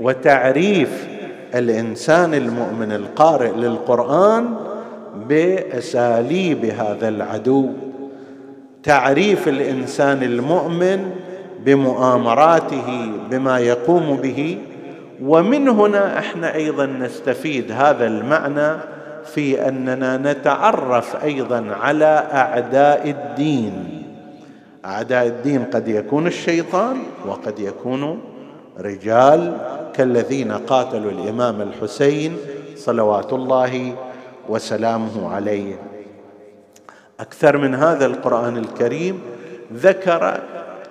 وتعريف 0.00 1.08
الإنسان 1.54 2.34
المؤمن 2.34 2.92
القارئ 2.92 3.50
للقرآن 3.50 4.54
بأساليب 5.28 6.64
هذا 6.64 7.08
العدو. 7.08 7.70
تعريف 8.82 9.48
الإنسان 9.48 10.22
المؤمن 10.22 11.10
بمؤامراته 11.64 13.12
بما 13.30 13.58
يقوم 13.58 14.16
به. 14.16 14.58
ومن 15.22 15.68
هنا 15.68 16.18
إحنا 16.18 16.54
أيضا 16.54 16.86
نستفيد 16.86 17.72
هذا 17.72 18.06
المعنى 18.06 18.80
في 19.24 19.68
أننا 19.68 20.16
نتعرف 20.16 21.24
أيضا 21.24 21.66
على 21.80 22.26
أعداء 22.32 23.10
الدين. 23.10 24.02
أعداء 24.84 25.26
الدين 25.26 25.64
قد 25.64 25.88
يكون 25.88 26.26
الشيطان 26.26 26.96
وقد 27.26 27.58
يكون 27.58 28.20
رجال 28.80 29.56
كالذين 29.94 30.52
قاتلوا 30.52 31.10
الإمام 31.10 31.60
الحسين 31.60 32.36
صلوات 32.76 33.32
الله 33.32 33.92
وسلامه 34.48 35.34
عليه. 35.34 35.89
أكثر 37.20 37.56
من 37.56 37.74
هذا 37.74 38.06
القرآن 38.06 38.56
الكريم 38.56 39.20
ذكر 39.74 40.40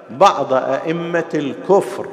بعض 0.09 0.53
أئمة 0.53 1.29
الكفر 1.33 2.07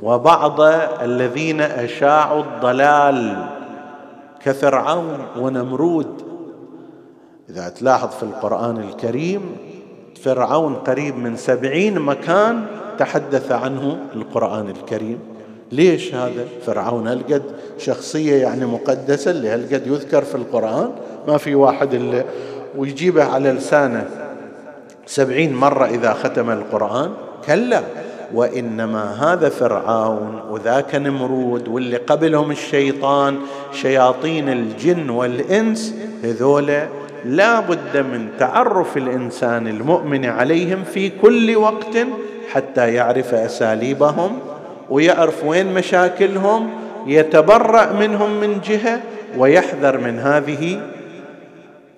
وبعض 0.00 0.60
الذين 1.02 1.60
أشاعوا 1.60 2.42
الضلال 2.42 3.46
كفرعون 4.44 5.18
ونمرود. 5.38 6.22
إذا 7.50 7.68
تلاحظ 7.68 8.08
في 8.08 8.22
القرآن 8.22 8.76
الكريم 8.76 9.56
فرعون 10.22 10.74
قريب 10.74 11.16
من 11.16 11.36
سبعين 11.36 11.98
مكان 11.98 12.66
تحدث 12.98 13.52
عنه 13.52 13.98
القرآن 14.14 14.68
الكريم. 14.68 15.18
ليش 15.72 16.14
هذا؟ 16.14 16.44
فرعون 16.66 17.08
هالقد 17.08 17.42
شخصية 17.78 18.42
يعني 18.42 18.66
مقدسة 18.66 19.30
اللي 19.30 19.48
هالقد 19.48 19.86
يذكر 19.86 20.22
في 20.22 20.34
القرآن؟ 20.34 20.90
ما 21.28 21.36
في 21.36 21.54
واحد 21.54 21.94
اللي 21.94 22.24
ويجيبه 22.76 23.24
على 23.24 23.52
لسانه 23.52 24.06
سبعين 25.06 25.54
مرة 25.54 25.84
إذا 25.86 26.12
ختم 26.12 26.50
القرآن؟ 26.50 27.10
كلا. 27.46 27.82
وإنما 28.34 29.32
هذا 29.32 29.48
فرعون 29.48 30.40
وذاك 30.50 30.94
نمرود 30.94 31.68
واللي 31.68 31.96
قبلهم 31.96 32.50
الشيطان 32.50 33.38
شياطين 33.72 34.48
الجن 34.48 35.10
والإنس 35.10 35.94
هذولا 36.24 36.88
لا 37.24 37.60
بد 37.60 37.96
من 37.96 38.28
تعرف 38.38 38.96
الإنسان 38.96 39.68
المؤمن 39.68 40.26
عليهم 40.26 40.84
في 40.84 41.10
كل 41.22 41.56
وقت 41.56 41.98
حتى 42.52 42.94
يعرف 42.94 43.34
أساليبهم 43.34 44.38
ويعرف 44.90 45.44
وين 45.44 45.74
مشاكلهم 45.74 46.70
يتبرأ 47.06 47.92
منهم 47.92 48.40
من 48.40 48.60
جهة 48.68 49.00
ويحذر 49.38 49.98
من 49.98 50.18
هذه 50.18 50.80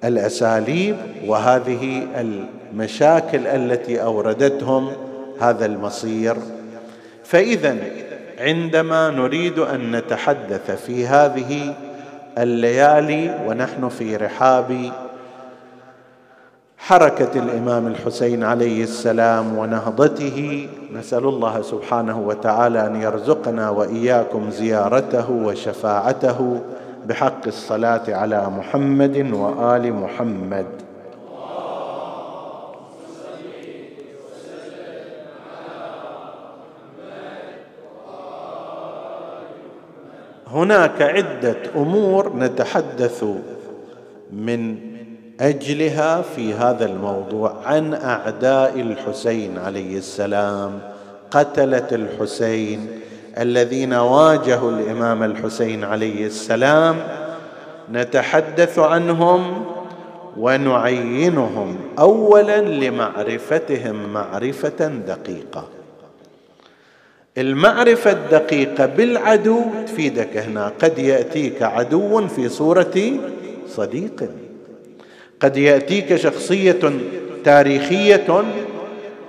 الأساليب 0.04 0.96
وهذه 1.26 2.06
المشاكل 2.20 3.46
التي 3.46 4.02
أوردتهم 4.02 4.92
هذا 5.40 5.66
المصير. 5.66 6.36
فإذا 7.24 7.76
عندما 8.38 9.10
نريد 9.10 9.58
أن 9.58 9.96
نتحدث 9.96 10.70
في 10.70 11.06
هذه 11.06 11.74
الليالي 12.38 13.38
ونحن 13.46 13.88
في 13.88 14.16
رحاب 14.16 14.92
حركة 16.78 17.38
الإمام 17.38 17.86
الحسين 17.86 18.44
عليه 18.44 18.82
السلام 18.82 19.58
ونهضته 19.58 20.68
نسأل 20.92 21.24
الله 21.24 21.62
سبحانه 21.62 22.20
وتعالى 22.20 22.86
أن 22.86 23.02
يرزقنا 23.02 23.70
وإياكم 23.70 24.50
زيارته 24.50 25.30
وشفاعته 25.30 26.60
بحق 27.04 27.46
الصلاة 27.46 28.02
على 28.08 28.50
محمد 28.50 29.32
وآل 29.32 29.92
محمد. 29.92 30.66
هناك 40.46 41.02
عدة 41.02 41.56
أمور 41.76 42.36
نتحدث 42.36 43.24
من 44.32 44.76
أجلها 45.40 46.22
في 46.22 46.54
هذا 46.54 46.84
الموضوع. 46.84 47.54
عن 47.64 47.94
أعداء 47.94 48.80
الحسين 48.80 49.58
عليه 49.58 49.98
السلام 49.98 50.80
قتلة 51.30 51.88
الحسين 51.92 52.88
الذين 53.38 53.94
واجهوا 53.94 54.70
الإمام 54.70 55.22
الحسين 55.22 55.84
عليه 55.84 56.26
السلام 56.26 56.96
نتحدث 57.92 58.78
عنهم 58.78 59.64
ونعينهم 60.36 61.76
اولا 61.98 62.60
لمعرفتهم 62.60 64.12
معرفة 64.12 64.86
دقيقة. 64.88 65.68
المعرفة 67.38 68.10
الدقيقة 68.10 68.86
بالعدو 68.86 69.60
تفيدك 69.86 70.36
هنا 70.36 70.72
قد 70.82 70.98
يأتيك 70.98 71.62
عدو 71.62 72.26
في 72.26 72.48
صورة 72.48 72.94
صديق. 73.68 74.30
قد 75.40 75.56
يأتيك 75.56 76.16
شخصية 76.16 76.90
تاريخية 77.44 78.44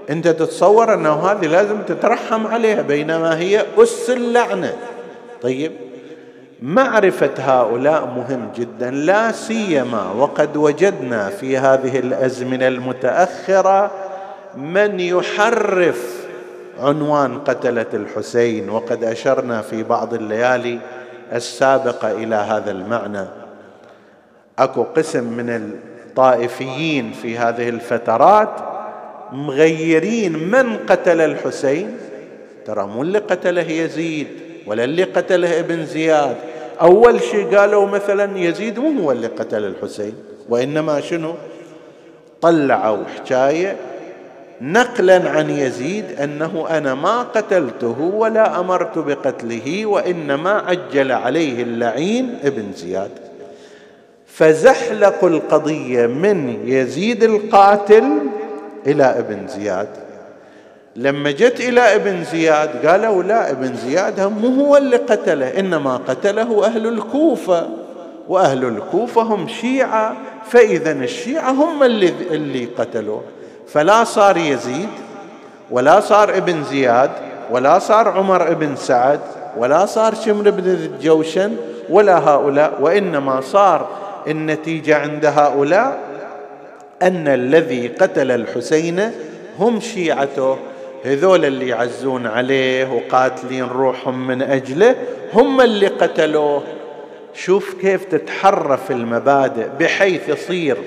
انت 0.09 0.27
تتصور 0.27 0.93
انه 0.93 1.31
هذه 1.31 1.45
لازم 1.45 1.81
تترحم 1.81 2.47
عليها 2.47 2.81
بينما 2.81 3.37
هي 3.37 3.65
أس 3.77 4.09
اللعنة. 4.09 4.73
طيب 5.41 5.71
معرفة 6.61 7.31
هؤلاء 7.37 8.05
مهم 8.05 8.51
جدا 8.55 8.91
لا 8.91 9.31
سيما 9.31 10.11
وقد 10.11 10.57
وجدنا 10.57 11.29
في 11.29 11.57
هذه 11.57 11.99
الأزمنة 11.99 12.67
المتأخرة 12.67 13.91
من 14.57 14.99
يحرف 14.99 16.25
عنوان 16.79 17.39
قتلة 17.39 17.85
الحسين 17.93 18.69
وقد 18.69 19.03
أشرنا 19.03 19.61
في 19.61 19.83
بعض 19.83 20.13
الليالي 20.13 20.79
السابقة 21.33 22.11
إلى 22.11 22.35
هذا 22.35 22.71
المعنى. 22.71 23.25
أكو 24.59 24.83
قسم 24.83 25.23
من 25.23 25.49
الطائفيين 25.49 27.11
في 27.11 27.37
هذه 27.37 27.69
الفترات 27.69 28.74
مغيرين 29.31 30.33
من 30.33 30.77
قتل 30.77 31.21
الحسين. 31.21 31.97
ترى 32.65 32.87
مو 32.87 33.01
اللي 33.01 33.19
قتله 33.19 33.71
يزيد 33.71 34.27
ولا 34.67 34.83
اللي 34.83 35.03
قتله 35.03 35.59
ابن 35.59 35.85
زياد. 35.85 36.35
أول 36.81 37.21
شيء 37.21 37.57
قالوا 37.57 37.85
مثلا 37.85 38.37
يزيد 38.37 38.79
مو 38.79 39.01
هو 39.01 39.11
اللي 39.11 39.27
قتل 39.27 39.63
الحسين 39.65 40.13
وإنما 40.49 41.01
شنو؟ 41.01 41.33
طلعوا 42.41 43.03
حكاية 43.15 43.75
نقلا 44.61 45.29
عن 45.29 45.49
يزيد 45.49 46.05
أنه 46.23 46.65
أنا 46.69 46.95
ما 46.95 47.21
قتلته 47.21 48.01
ولا 48.01 48.59
أمرت 48.59 48.97
بقتله 48.97 49.85
وإنما 49.85 50.51
عجل 50.51 51.11
عليه 51.11 51.63
اللعين 51.63 52.37
ابن 52.43 52.71
زياد. 52.75 53.11
فزحلقوا 54.27 55.29
القضية 55.29 56.07
من 56.07 56.67
يزيد 56.69 57.23
القاتل 57.23 58.03
إلى 58.87 59.03
ابن 59.03 59.47
زياد. 59.47 59.87
لما 60.95 61.31
جت 61.31 61.59
إلى 61.59 61.95
ابن 61.95 62.23
زياد 62.23 62.85
قالوا 62.85 63.23
لا 63.23 63.51
ابن 63.51 63.75
زياد 63.75 64.19
مو 64.19 64.47
هو 64.47 64.77
اللي 64.77 64.97
قتله 64.97 65.59
إنما 65.59 65.97
قتله 66.07 66.65
أهل 66.65 66.87
الكوفة. 66.87 67.69
وأهل 68.27 68.65
الكوفة 68.65 69.21
هم 69.21 69.47
شيعة 69.47 70.15
فإذا 70.45 70.91
الشيعة 70.91 71.51
هم 71.51 71.83
اللي 71.83 72.13
اللي 72.31 72.65
قتلوه. 72.65 73.21
فلا 73.67 74.03
صار 74.03 74.37
يزيد 74.37 74.89
ولا 75.71 75.99
صار 75.99 76.37
ابن 76.37 76.63
زياد 76.63 77.11
ولا 77.51 77.79
صار 77.79 78.07
عمر 78.07 78.53
بن 78.53 78.75
سعد 78.75 79.19
ولا 79.57 79.85
صار 79.85 80.15
شمر 80.15 80.49
بن 80.49 80.65
الجوشن 80.65 81.55
ولا 81.89 82.17
هؤلاء 82.17 82.73
وإنما 82.81 83.41
صار 83.41 83.87
النتيجة 84.27 84.97
عند 84.97 85.25
هؤلاء 85.25 85.99
أن 87.01 87.27
الذي 87.27 87.87
قتل 87.87 88.31
الحسين 88.31 89.11
هم 89.59 89.79
شيعته. 89.79 90.57
هذول 91.05 91.45
اللي 91.45 91.67
يعزون 91.67 92.27
عليه 92.27 92.93
وقاتلين 92.93 93.63
روحهم 93.63 94.27
من 94.27 94.41
أجله 94.41 94.95
هم 95.33 95.61
اللي 95.61 95.87
قتلوه. 95.87 96.63
شوف 97.33 97.73
كيف 97.81 98.03
تتحرف 98.03 98.91
المبادئ 98.91 99.67
بحيث 99.79 100.29
يصير 100.29 100.77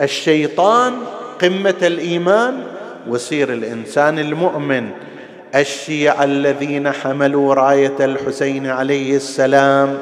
الشيطان 0.00 0.92
قمة 1.40 1.74
الإيمان 1.82 2.62
ويصير 3.08 3.52
الإنسان 3.52 4.18
المؤمن. 4.18 4.90
الشيعة 5.54 6.24
الذين 6.24 6.92
حملوا 6.92 7.54
راية 7.54 7.96
الحسين 8.00 8.66
عليه 8.66 9.16
السلام 9.16 9.98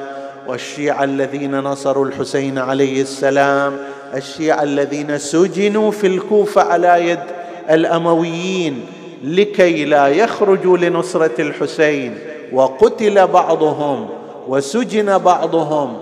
والشيعة 0.47 1.05
الذين 1.05 1.61
نصروا 1.61 2.07
الحسين 2.07 2.59
عليه 2.59 3.03
السلام 3.03 3.77
الشيعة 4.17 4.63
الذين 4.63 5.19
سجنوا 5.19 5.91
في 5.91 6.07
الكوفة 6.07 6.63
على 6.63 7.11
يد 7.11 7.21
الأمويين 7.71 8.87
لكي 9.25 9.85
لا 9.85 10.07
يخرجوا 10.07 10.79
لنصرة 10.79 11.41
الحسين 11.41 12.19
وقتل 12.53 13.27
بعضهم 13.27 14.09
وسجن 14.49 15.19
بعضهم. 15.19 15.97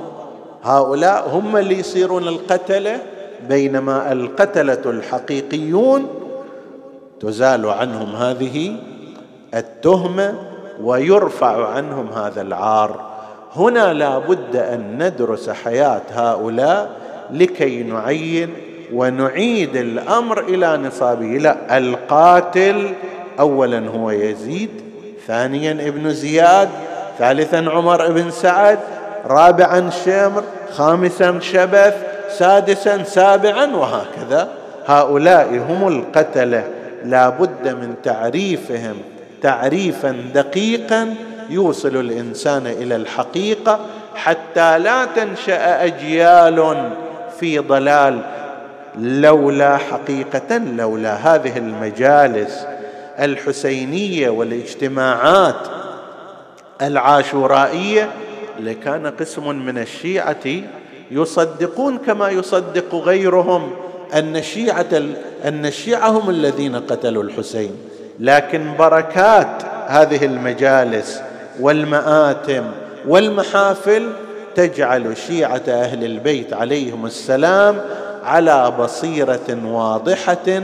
هؤلاء 0.62 1.28
هم 1.28 1.56
اللي 1.56 1.78
يصيرون 1.78 2.28
القتلة 2.28 3.02
بينما 3.48 4.12
القتلة 4.12 4.82
الحقيقيون 4.86 6.06
تزال 7.20 7.66
عنهم 7.66 8.16
هذه 8.16 8.76
التهمة 9.54 10.34
ويرفع 10.82 11.68
عنهم 11.68 12.08
هذا 12.08 12.40
العار. 12.40 13.00
هنا 13.56 13.92
لا 13.92 14.18
بد 14.18 14.56
أن 14.56 15.02
ندرس 15.02 15.50
حياة 15.50 16.02
هؤلاء 16.10 17.03
لكي 17.30 17.82
نعين 17.82 18.50
ونعيد 18.92 19.76
الأمر 19.76 20.40
إلى 20.40 20.76
نصابه. 20.76 21.26
لا 21.26 21.78
القاتل 21.78 22.92
اولا 23.40 23.88
هو 23.88 24.10
يزيد 24.10 24.70
ثانيا 25.26 25.72
ابن 25.72 26.10
زياد 26.10 26.68
ثالثا 27.18 27.56
عمر 27.56 28.12
بن 28.12 28.30
سعد 28.30 28.78
رابعا 29.26 29.90
شمر 30.04 30.42
خامسا 30.72 31.38
شبث 31.40 31.94
سادسا 32.38 33.02
سابعا 33.02 33.76
وهكذا. 33.76 34.48
هؤلاء 34.86 35.66
هم 35.68 35.88
القتله 35.88 36.64
لا 37.04 37.28
بد 37.28 37.68
من 37.68 37.94
تعريفهم. 38.02 38.96
تعريفا 39.42 40.16
دقيقا 40.34 41.14
يوصل 41.50 41.96
الإنسان 41.96 42.66
إلى 42.66 42.96
الحقيقة 42.96 43.80
حتى 44.14 44.78
لا 44.78 45.04
تنشأ 45.04 45.84
أجيال 45.84 46.90
في 47.44 47.58
ضلال 47.58 48.20
لولا 48.98 49.76
حقيقة 49.76 50.58
لولا 50.58 51.14
هذه 51.14 51.58
المجالس 51.58 52.66
الحسينية 53.18 54.30
والاجتماعات 54.30 55.56
العاشورائية 56.82 58.08
لكان 58.60 59.06
قسم 59.06 59.56
من 59.66 59.78
الشيعة 59.78 60.46
يصدقون 61.10 61.98
كما 61.98 62.30
يصدق 62.30 62.94
غيرهم. 62.94 63.70
أن 64.14 64.36
الشيعة 64.36 65.02
أن 65.44 65.66
الشيعة 65.66 66.08
هم 66.08 66.30
الذين 66.30 66.76
قتلوا 66.76 67.22
الحسين. 67.22 67.70
لكن 68.20 68.74
بركات 68.78 69.62
هذه 69.86 70.24
المجالس 70.24 71.20
والمآتم 71.60 72.64
والمحافل 73.08 74.12
تجعل 74.54 75.16
شيعة 75.16 75.62
أهل 75.68 76.04
البيت 76.04 76.52
عليهم 76.52 77.06
السلام 77.06 77.80
على 78.24 78.72
بصيرة 78.80 79.58
واضحة 79.64 80.62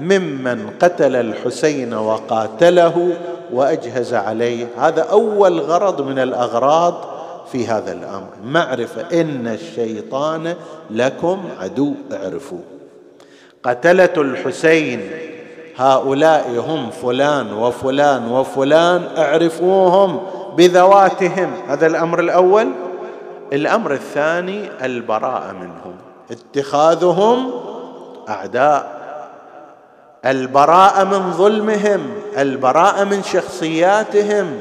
ممن 0.00 0.70
قتل 0.80 1.16
الحسين 1.16 1.94
وقاتله 1.94 3.12
وأجهز 3.52 4.14
عليه. 4.14 4.66
هذا 4.78 5.02
أول 5.02 5.60
غرض 5.60 6.00
من 6.00 6.18
الأغراض 6.18 7.04
في 7.52 7.66
هذا 7.66 7.92
الأمر. 7.92 8.28
معرفة 8.44 9.20
إن 9.20 9.46
الشيطان 9.46 10.54
لكم 10.90 11.44
عدو 11.60 11.94
اعرفوا. 12.12 12.58
قتلة 13.62 14.12
الحسين 14.16 15.10
هؤلاء 15.76 16.64
هم 16.68 16.90
فلان 16.90 17.52
وفلان 17.52 18.32
وفلان 18.32 19.02
اعرفوهم 19.18 20.20
بذواتهم. 20.56 21.52
هذا 21.68 21.86
الأمر 21.86 22.20
الأول. 22.20 22.68
الأمر 23.52 23.92
الثاني 23.92 24.70
البراءة 24.84 25.52
منهم. 25.52 25.94
اتخاذهم 26.30 27.50
أعداء. 28.28 29.00
البراءة 30.26 31.04
من 31.04 31.32
ظلمهم 31.32 32.00
البراءة 32.38 33.04
من 33.04 33.22
شخصياتهم 33.22 34.58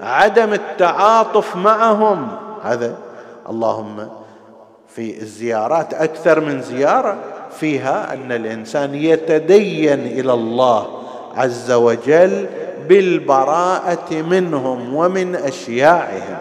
عدم 0.00 0.52
التعاطف 0.52 1.56
معهم. 1.56 2.28
هذا 2.62 2.94
اللهم 3.48 4.08
في 4.88 5.22
الزيارات 5.22 5.94
أكثر 5.94 6.40
من 6.40 6.62
زيارة 6.62 7.16
فيها 7.50 8.14
أن 8.14 8.32
الإنسان 8.32 8.94
يتدين 8.94 10.00
إلى 10.06 10.32
الله 10.32 10.86
عز 11.36 11.70
وجل 11.70 12.46
بالبراءة 12.88 14.14
منهم 14.14 14.94
ومن 14.94 15.36
أشياعهم. 15.36 16.38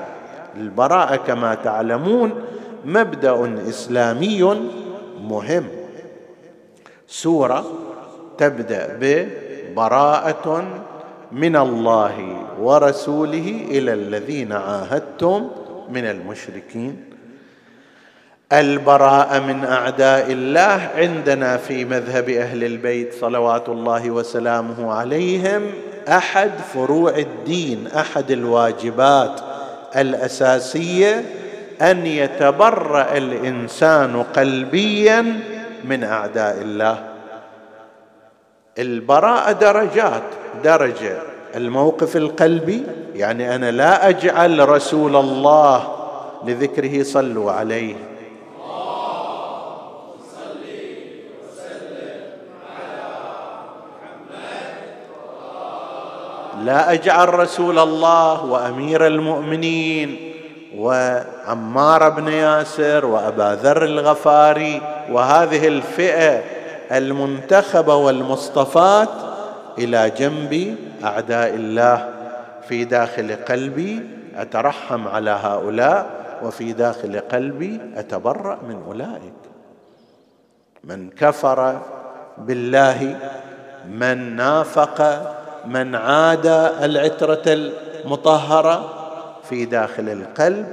البراءة 0.58 1.16
كما 1.16 1.56
تعلمون 1.56 2.32
مبدأ 2.86 3.70
إسلامي 3.70 4.44
مهم. 5.22 5.68
سورة 7.08 7.66
تبدأ 8.38 8.98
ببراءة 9.02 10.64
من 11.32 11.56
الله 11.56 12.46
ورسوله 12.62 13.66
إلى 13.70 13.94
الذين 13.94 14.52
عاهدتم 14.52 15.48
من 15.90 16.06
المشركين. 16.06 17.04
البراءة 18.54 19.40
من 19.40 19.66
أعداء 19.66 20.32
الله 20.32 20.90
عندنا 20.96 21.58
في 21.58 21.86
مذهب 21.86 22.30
أهل 22.30 22.64
البيت 22.64 23.14
صلوات 23.14 23.70
الله 23.70 24.12
وسلامه 24.12 24.94
عليهم 24.94 25.62
أحد 26.08 26.52
فروع 26.74 27.18
الدين 27.18 27.88
أحد 27.88 28.32
الواجبات. 28.32 29.57
الأساسية 29.96 31.26
أن 31.82 32.06
يتبرأ 32.06 33.18
الإنسان 33.18 34.24
قلبيا 34.24 35.40
من 35.84 36.04
أعداء 36.04 36.62
الله. 36.62 37.04
البراءة 38.80 39.52
درجات 39.52 40.24
درجة. 40.64 41.18
الموقف 41.56 42.18
القلبي 42.18 42.84
يعني 43.16 43.56
أنا 43.56 43.72
لا 43.72 44.10
أجعل 44.10 44.70
رسول 44.70 45.16
الله 45.16 45.96
لذكره 46.46 47.04
صلوا 47.04 47.52
عليه. 47.52 47.96
لا 56.68 56.94
أجعل 56.94 57.40
رسول 57.40 57.80
الله 57.80 58.46
وأمير 58.46 59.08
المؤمنين 59.08 60.34
وعمار 60.78 62.10
بن 62.10 62.28
ياسر 62.28 63.06
وأبا 63.06 63.60
ذر 63.64 63.84
الغفاري 63.84 64.82
وهذه 65.12 65.68
الفئة 65.68 66.44
المنتخبة 66.92 67.96
والمصطفات 67.96 69.10
إلى 69.78 70.10
جنب 70.10 70.76
أعداء 71.04 71.54
الله. 71.54 72.10
في 72.68 72.84
داخل 72.84 73.36
قلبي 73.36 74.04
أترحم 74.36 75.08
على 75.08 75.32
هؤلاء 75.32 76.06
وفي 76.44 76.74
داخل 76.74 77.20
قلبي 77.20 77.82
أتبرأ 77.96 78.60
من 78.68 78.84
أولئك. 78.88 79.42
من 80.84 81.10
كفر 81.10 81.80
بالله 82.38 83.16
من 83.90 84.36
نافق 84.36 85.37
من 85.68 85.96
عاد 85.96 86.46
العترة 86.82 87.42
المطهرة 87.48 88.94
في 89.50 89.66
داخل 89.66 90.10
القلب 90.10 90.66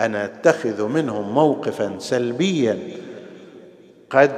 أنا 0.00 0.24
أتخذ 0.24 0.88
منهم 0.88 1.34
موقفا 1.34 1.92
سلبيا. 1.98 2.78
قد 4.10 4.32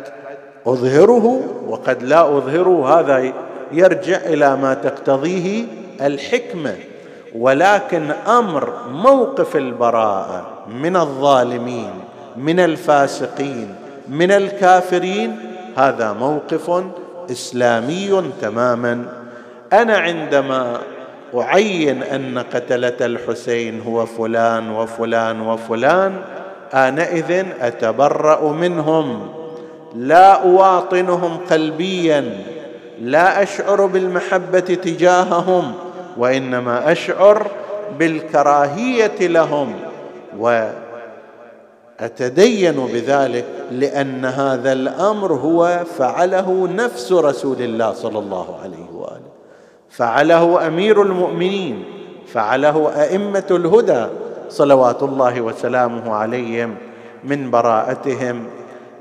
أظهره 0.66 1.40
وقد 1.66 2.02
لا 2.02 2.36
أظهره 2.36 3.00
هذا 3.00 3.32
يرجع 3.72 4.16
إلى 4.16 4.56
ما 4.56 4.74
تقتضيه 4.74 5.64
الحكمة. 6.00 6.74
ولكن 7.34 8.10
أمر 8.10 8.72
موقف 8.88 9.56
البراءة 9.56 10.46
من 10.68 10.96
الظالمين 10.96 11.92
من 12.36 12.60
الفاسقين 12.60 13.74
من 14.08 14.30
الكافرين 14.30 15.36
هذا 15.76 16.12
موقف 16.12 16.84
إسلامي 17.30 18.32
تماما. 18.40 19.21
أنا 19.72 19.96
عندما 19.96 20.78
أعين 21.34 22.02
أن 22.02 22.38
قتلة 22.54 22.96
الحسين 23.00 23.80
هو 23.80 24.06
فلان 24.06 24.70
وفلان 24.70 25.40
وفلان 25.40 26.22
آنئذ 26.74 27.44
أتبرأ 27.60 28.52
منهم. 28.52 29.28
لا 29.94 30.32
أواطنهم 30.32 31.38
قلبيا 31.50 32.38
لا 33.00 33.42
أشعر 33.42 33.86
بالمحبة 33.86 34.60
تجاههم 34.60 35.72
وإنما 36.16 36.92
أشعر 36.92 37.46
بالكراهية 37.98 39.26
لهم. 39.26 39.74
وأتدين 42.00 42.86
بذلك 42.92 43.44
لأن 43.70 44.24
هذا 44.24 44.72
الأمر 44.72 45.32
هو 45.32 45.80
فعله 45.98 46.68
نفس 46.74 47.12
رسول 47.12 47.62
الله 47.62 47.92
صلى 47.92 48.18
الله 48.18 48.58
عليه 48.62 48.90
وآله. 48.94 49.31
فعله 49.92 50.66
أمير 50.66 51.02
المؤمنين 51.02 51.84
فعله 52.26 53.02
أئمة 53.02 53.46
الهدى 53.50 54.06
صلوات 54.48 55.02
الله 55.02 55.40
وسلامه 55.40 56.14
عليهم 56.14 56.74
من 57.24 57.50
براءتهم 57.50 58.46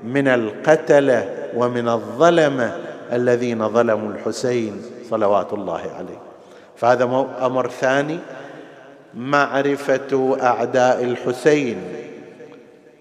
من 0.03 0.27
القتله 0.27 1.29
ومن 1.55 1.87
الظلمه 1.87 2.77
الذين 3.11 3.67
ظلموا 3.69 4.11
الحسين 4.11 4.81
صلوات 5.09 5.53
الله 5.53 5.81
عليه. 5.97 6.19
فهذا 6.77 7.27
أمر 7.41 7.69
ثاني 7.69 8.19
معرفة 9.15 10.37
أعداء 10.41 11.03
الحسين. 11.03 11.77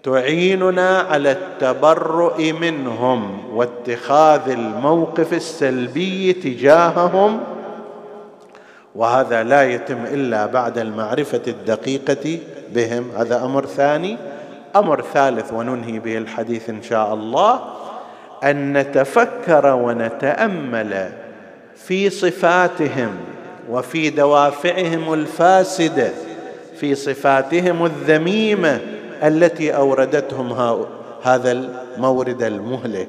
تعيننا 0.03 0.99
على 0.99 1.33
التبرؤ 1.33 2.53
منهم 2.61 3.39
واتخاذ 3.55 4.49
الموقف 4.49 5.33
السلبي 5.33 6.33
تجاههم 6.33 7.41
وهذا 8.95 9.43
لا 9.43 9.63
يتم 9.63 10.05
إلا 10.05 10.47
بعد 10.47 10.79
المعرفة 10.79 11.43
الدقيقة 11.47 12.39
بهم. 12.75 13.11
هذا 13.17 13.45
أمر 13.45 13.67
ثاني. 13.67 14.17
أمر 14.77 15.03
ثالث 15.15 15.53
وننهي 15.53 15.99
به 15.99 16.19
الحديث 16.19 16.71
إن 16.71 16.83
شاء 16.83 17.15
الله 17.15 17.61
أن 18.45 18.79
نتفكر 18.79 19.75
ونتأمل 19.75 21.13
في 21.77 22.11
صفاتهم 22.11 23.17
وفي 23.71 24.11
دوافعهم 24.11 25.15
الفاسدة 25.15 26.11
في 26.77 26.95
صفاتهم 26.95 27.85
الذميمة 27.85 28.81
التي 29.23 29.77
أوردتهم 29.77 30.53
هذا 31.23 31.53
المورد 31.53 32.43
المهلك. 32.43 33.09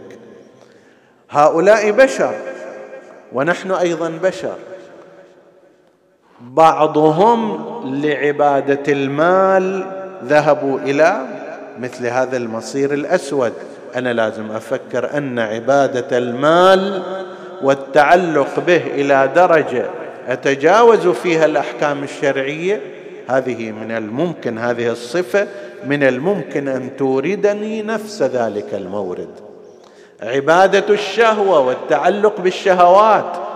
هؤلاء 1.30 1.92
بشر 1.92 2.36
ونحن 3.34 3.72
أيضا 3.72 4.10
بشر. 4.10 4.56
بعضهم 6.42 7.60
لعبادة 7.86 8.94
المال 8.94 9.86
ذهبوا 10.26 10.80
إلى 10.80 11.26
مثل 11.80 12.08
هذا 12.08 12.38
المصير 12.38 12.94
الأسود. 12.94 13.54
أنا 13.96 14.14
لازم 14.14 14.52
أفكر 14.52 15.18
أن 15.18 15.40
عبادة 15.40 16.18
المال 16.18 17.04
والتعلق 17.62 18.60
به 18.68 18.82
إلى 18.88 19.30
درجة 19.36 19.86
أتجاوز 20.28 21.08
فيها 21.08 21.46
الأحكام 21.46 22.04
الشرعية. 22.04 22.82
هذه 23.30 23.72
من 23.72 23.92
الممكن 23.92 24.58
هذه 24.58 24.90
الصفة 24.90 25.48
من 25.86 26.04
الممكن 26.04 26.68
أن 26.68 26.98
توردني 26.98 27.82
نفس 27.82 28.22
ذلك 28.24 28.74
المورد. 28.74 29.30
عبادة 30.22 30.94
الشهوة 30.94 31.60
والتعلق 31.60 32.42
بالشهوات 32.42 33.51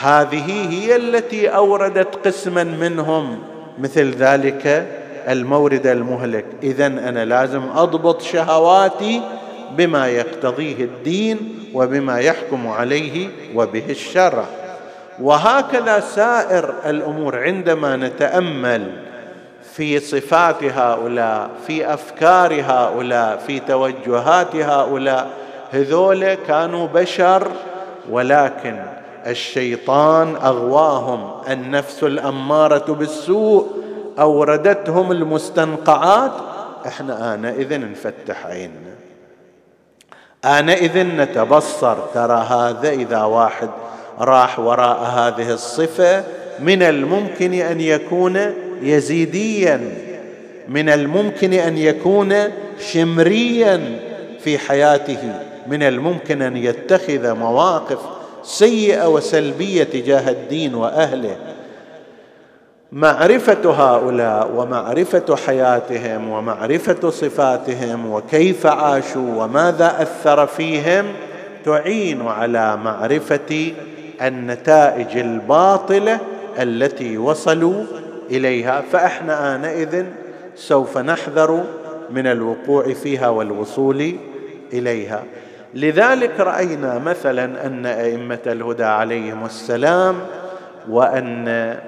هذه 0.00 0.70
هي 0.70 0.96
التي 0.96 1.48
أوردت 1.48 2.26
قسما 2.26 2.64
منهم 2.64 3.38
مثل 3.78 4.10
ذلك 4.10 4.86
المورد 5.28 5.86
المهلك. 5.86 6.44
اذا 6.62 6.86
أنا 6.86 7.24
لازم 7.24 7.62
أضبط 7.74 8.22
شهواتي 8.22 9.22
بما 9.76 10.08
يقتضيه 10.08 10.84
الدين 10.84 11.38
وبما 11.74 12.18
يحكم 12.18 12.68
عليه 12.68 13.28
وبه 13.54 13.84
الشرع. 13.90 14.44
وهكذا 15.20 16.00
سائر 16.00 16.74
الأمور 16.86 17.42
عندما 17.42 17.96
نتأمل 17.96 18.92
في 19.74 20.00
صفات 20.00 20.64
هؤلاء 20.64 21.50
في 21.66 21.94
أفكار 21.94 22.62
هؤلاء 22.62 23.36
في 23.46 23.60
توجهات 23.60 24.56
هؤلاء 24.56 25.30
هذول 25.70 26.34
كانوا 26.34 26.86
بشر 26.86 27.48
ولكن 28.10 28.97
الشيطان 29.26 30.36
أغواهم 30.36 31.30
النفس 31.50 32.02
الأمارة 32.02 32.92
بالسوء 32.92 33.66
أوردتهم 34.18 35.12
المستنقعات. 35.12 36.32
إحنا 36.86 37.34
آنئذ 37.34 37.80
نفتح 37.80 38.46
عيننا. 38.46 38.94
آنئذ 40.44 41.02
نتبصر 41.02 41.96
ترى 42.14 42.46
هذا 42.50 42.88
إذا 42.88 43.22
واحد 43.22 43.68
راح 44.18 44.58
وراء 44.58 44.98
هذه 45.02 45.52
الصفة 45.52 46.24
من 46.60 46.82
الممكن 46.82 47.54
أن 47.54 47.80
يكون 47.80 48.54
يزيديا 48.82 49.80
من 50.68 50.88
الممكن 50.88 51.52
أن 51.52 51.78
يكون 51.78 52.34
شمريا 52.92 54.00
في 54.40 54.58
حياته 54.58 55.34
من 55.66 55.82
الممكن 55.82 56.42
أن 56.42 56.56
يتخذ 56.56 57.34
مواقف 57.34 57.98
سيئة 58.48 59.08
وسلبية 59.08 59.84
تجاه 59.84 60.30
الدين 60.30 60.74
وأهله. 60.74 61.36
معرفة 62.92 63.70
هؤلاء 63.70 64.50
ومعرفة 64.56 65.36
حياتهم 65.36 66.28
ومعرفة 66.28 67.10
صفاتهم 67.10 68.12
وكيف 68.12 68.66
عاشوا 68.66 69.44
وماذا 69.44 70.02
أثر 70.02 70.46
فيهم 70.46 71.04
تعين 71.64 72.22
على 72.22 72.76
معرفة 72.76 73.72
النتائج 74.22 75.16
الباطلة 75.16 76.20
التي 76.58 77.18
وصلوا 77.18 77.84
إليها. 78.30 78.82
فإحنا 78.92 79.54
آنئذ 79.56 80.04
سوف 80.56 80.98
نحذر 80.98 81.64
من 82.10 82.26
الوقوع 82.26 82.92
فيها 82.92 83.28
والوصول 83.28 84.12
إليها. 84.72 85.22
لذلك 85.74 86.40
رأينا 86.40 86.98
مثلا 86.98 87.66
أن 87.66 87.86
أئمة 87.86 88.38
الهدى 88.46 88.84
عليهم 88.84 89.44
السلام 89.44 90.16
وأن 90.88 91.78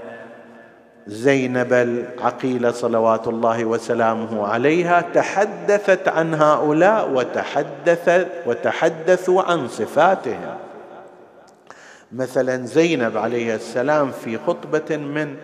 زينب 1.06 1.72
العقيلة 1.72 2.70
صلوات 2.70 3.28
الله 3.28 3.64
وسلامه 3.64 4.46
عليها 4.46 5.00
تحدثت 5.14 6.08
عن 6.08 6.34
هؤلاء 6.34 7.10
وتحدثت 7.10 8.28
وتحدثوا 8.46 9.42
عن 9.42 9.68
صفاتهم. 9.68 10.56
مثلا 12.12 12.66
زينب 12.66 13.16
عليه 13.16 13.54
السلام 13.54 14.10
في 14.10 14.38
خطبة 14.38 14.96
من 14.96 15.36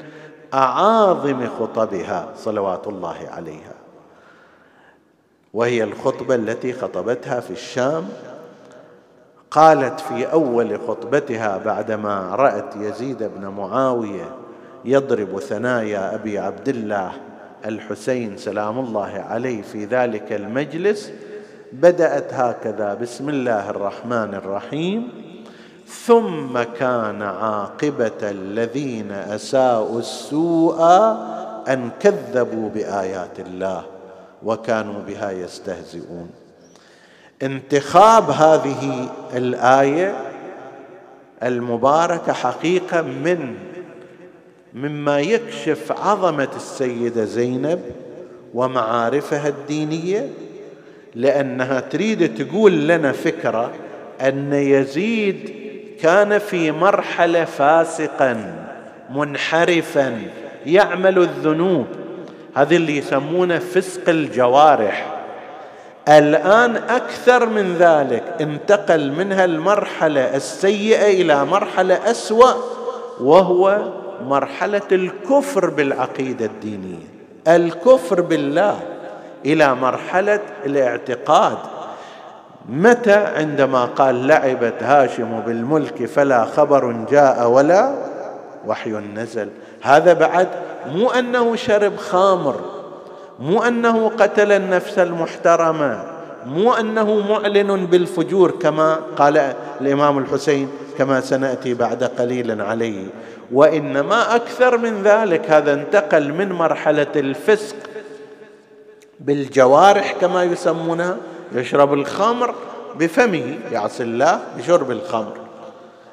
أعاظم 0.54 1.46
خطبها 1.60 2.28
صلوات 2.36 2.86
الله 2.86 3.16
عليها. 3.30 3.75
وهي 5.56 5.84
الخطبة 5.84 6.34
التي 6.34 6.72
خطبتها 6.72 7.40
في 7.40 7.50
الشام 7.50 8.08
قالت 9.50 10.00
في 10.00 10.32
أول 10.32 10.80
خطبتها 10.88 11.58
بعدما 11.58 12.34
رأت 12.34 12.76
يزيد 12.76 13.22
بن 13.22 13.46
معاوية 13.48 14.34
يضرب 14.84 15.40
ثنايا 15.40 16.14
أبي 16.14 16.38
عبد 16.38 16.68
الله 16.68 17.12
الحسين 17.64 18.36
سلام 18.36 18.78
الله 18.78 19.24
عليه 19.30 19.62
في 19.62 19.84
ذلك 19.84 20.32
المجلس 20.32 21.12
بدأت 21.72 22.34
هكذا 22.34 22.94
بسم 22.94 23.28
الله 23.28 23.70
الرحمن 23.70 24.34
الرحيم 24.34 25.08
ثم 25.86 26.62
كان 26.78 27.22
عاقبة 27.22 28.30
الذين 28.30 29.12
أساءوا 29.12 29.98
السوء 29.98 30.82
أن 31.68 31.90
كذبوا 32.00 32.68
بآيات 32.68 33.40
الله. 33.40 33.95
وكانوا 34.46 35.02
بها 35.02 35.30
يستهزئون. 35.30 36.30
انتخاب 37.42 38.30
هذه 38.30 39.10
الآية 39.36 40.16
المباركة 41.42 42.32
حقيقة 42.32 43.02
من 43.02 43.54
مما 44.74 45.20
يكشف 45.20 45.92
عظمة 45.92 46.48
السيدة 46.56 47.24
زينب 47.24 47.80
ومعارفها 48.54 49.48
الدينية 49.48 50.30
لأنها 51.14 51.80
تريد 51.80 52.46
تقول 52.46 52.88
لنا 52.88 53.12
فكرة 53.12 53.72
أن 54.20 54.52
يزيد 54.52 55.54
كان 56.00 56.38
في 56.38 56.72
مرحلة 56.72 57.44
فاسقا 57.44 58.54
منحرفا 59.10 60.22
يعمل 60.66 61.18
الذنوب. 61.18 61.86
هذا 62.56 62.76
اللي 62.76 62.96
يسمونه 62.96 63.58
فسق 63.58 64.08
الجوارح. 64.08 65.06
الآن 66.08 66.76
أكثر 66.76 67.46
من 67.46 67.76
ذلك 67.78 68.22
انتقل 68.40 69.12
منها 69.12 69.44
المرحلة 69.44 70.36
السيئة 70.36 71.22
إلى 71.22 71.44
مرحلة 71.44 72.10
أسوأ 72.10 72.52
وهو 73.20 73.78
مرحلة 74.26 74.82
الكفر 74.92 75.70
بالعقيدة 75.70 76.46
الدينية. 76.46 77.06
الكفر 77.48 78.20
بالله 78.20 78.80
إلى 79.46 79.74
مرحلة 79.74 80.40
الاعتقاد. 80.66 81.58
متى؟ 82.68 83.12
عندما 83.36 83.84
قال 83.84 84.26
لعبت 84.26 84.82
هاشم 84.82 85.40
بالملك 85.40 86.04
فلا 86.04 86.44
خبر 86.44 86.92
جاء 87.10 87.48
ولا 87.48 87.94
وحي 88.66 88.90
نزل. 88.90 89.48
هذا 89.82 90.12
بعد 90.12 90.48
مو 90.94 91.10
أنه 91.10 91.56
شرب 91.56 91.96
خامر 91.96 92.60
مو 93.40 93.62
أنه 93.62 94.08
قتل 94.08 94.52
النفس 94.52 94.98
المحترمة 94.98 96.04
مو 96.46 96.72
أنه 96.72 97.32
معلن 97.32 97.86
بالفجور 97.86 98.50
كما 98.50 98.98
قال 99.16 99.54
الإمام 99.80 100.18
الحسين 100.18 100.68
كما 100.98 101.20
سنأتي 101.20 101.74
بعد 101.74 102.04
قليل 102.04 102.62
عليه. 102.62 103.06
وإنما 103.52 104.36
أكثر 104.36 104.78
من 104.78 105.02
ذلك 105.02 105.50
هذا 105.50 105.72
انتقل 105.72 106.32
من 106.32 106.52
مرحلة 106.52 107.06
الفسق 107.16 107.76
بالجوارح 109.20 110.12
كما 110.20 110.44
يسمونها 110.44 111.16
يشرب 111.52 111.92
الخمر 111.92 112.54
بفمه 112.98 113.54
يعصي 113.72 114.02
الله 114.02 114.40
بشرب 114.58 114.90
الخمر. 114.90 115.32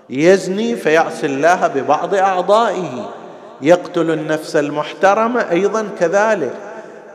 يزني 0.09 0.75
فيعصي 0.75 1.25
الله 1.25 1.67
ببعض 1.67 2.15
أعضائه. 2.15 3.09
يقتل 3.63 4.11
النفس 4.11 4.55
المحترمة 4.55 5.51
أيضا 5.51 5.87
كذلك. 5.99 6.53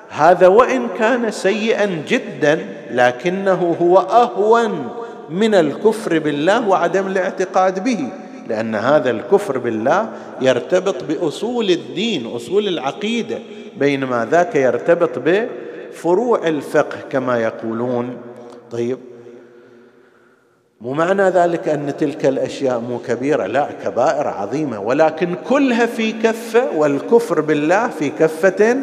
هذا 0.09 0.47
وإن 0.47 0.89
كان 0.99 1.31
سيئا 1.31 2.03
جدا 2.09 2.67
لكنه 2.91 3.77
هو 3.81 3.99
أهون 3.99 4.89
من 5.31 5.55
الكفر 5.55 6.19
بالله 6.19 6.69
وعدم 6.69 7.07
الاعتقاد 7.07 7.85
به 7.85 8.09
لأن 8.49 8.75
هذا 8.75 9.11
الكفر 9.11 9.59
بالله 9.59 10.09
يرتبط 10.41 11.05
بأصول 11.05 11.71
الدين 11.71 12.27
أصول 12.27 12.69
العقيدة 12.69 13.39
بينما 13.77 14.29
ذاك 14.31 14.57
يرتبط 14.57 15.11
بفروع 15.19 16.47
الفقه 16.47 16.99
كما 17.11 17.39
يقولون. 17.39 18.17
طيب 18.71 18.99
مو 20.81 20.93
معنى 20.93 21.22
ذلك 21.22 21.68
أن 21.68 21.97
تلك 21.97 22.26
الأشياء 22.26 22.81
مو 22.81 22.99
كبيرة 22.99 23.47
لا 23.47 23.68
كبائر 23.85 24.29
عظيمة 24.29 24.81
ولكن 24.81 25.35
كلها 25.49 25.87
في 25.87 26.12
كفة 26.12 26.76
والكفر 26.76 27.41
بالله 27.41 27.89
في 27.89 28.11
كفة 28.11 28.76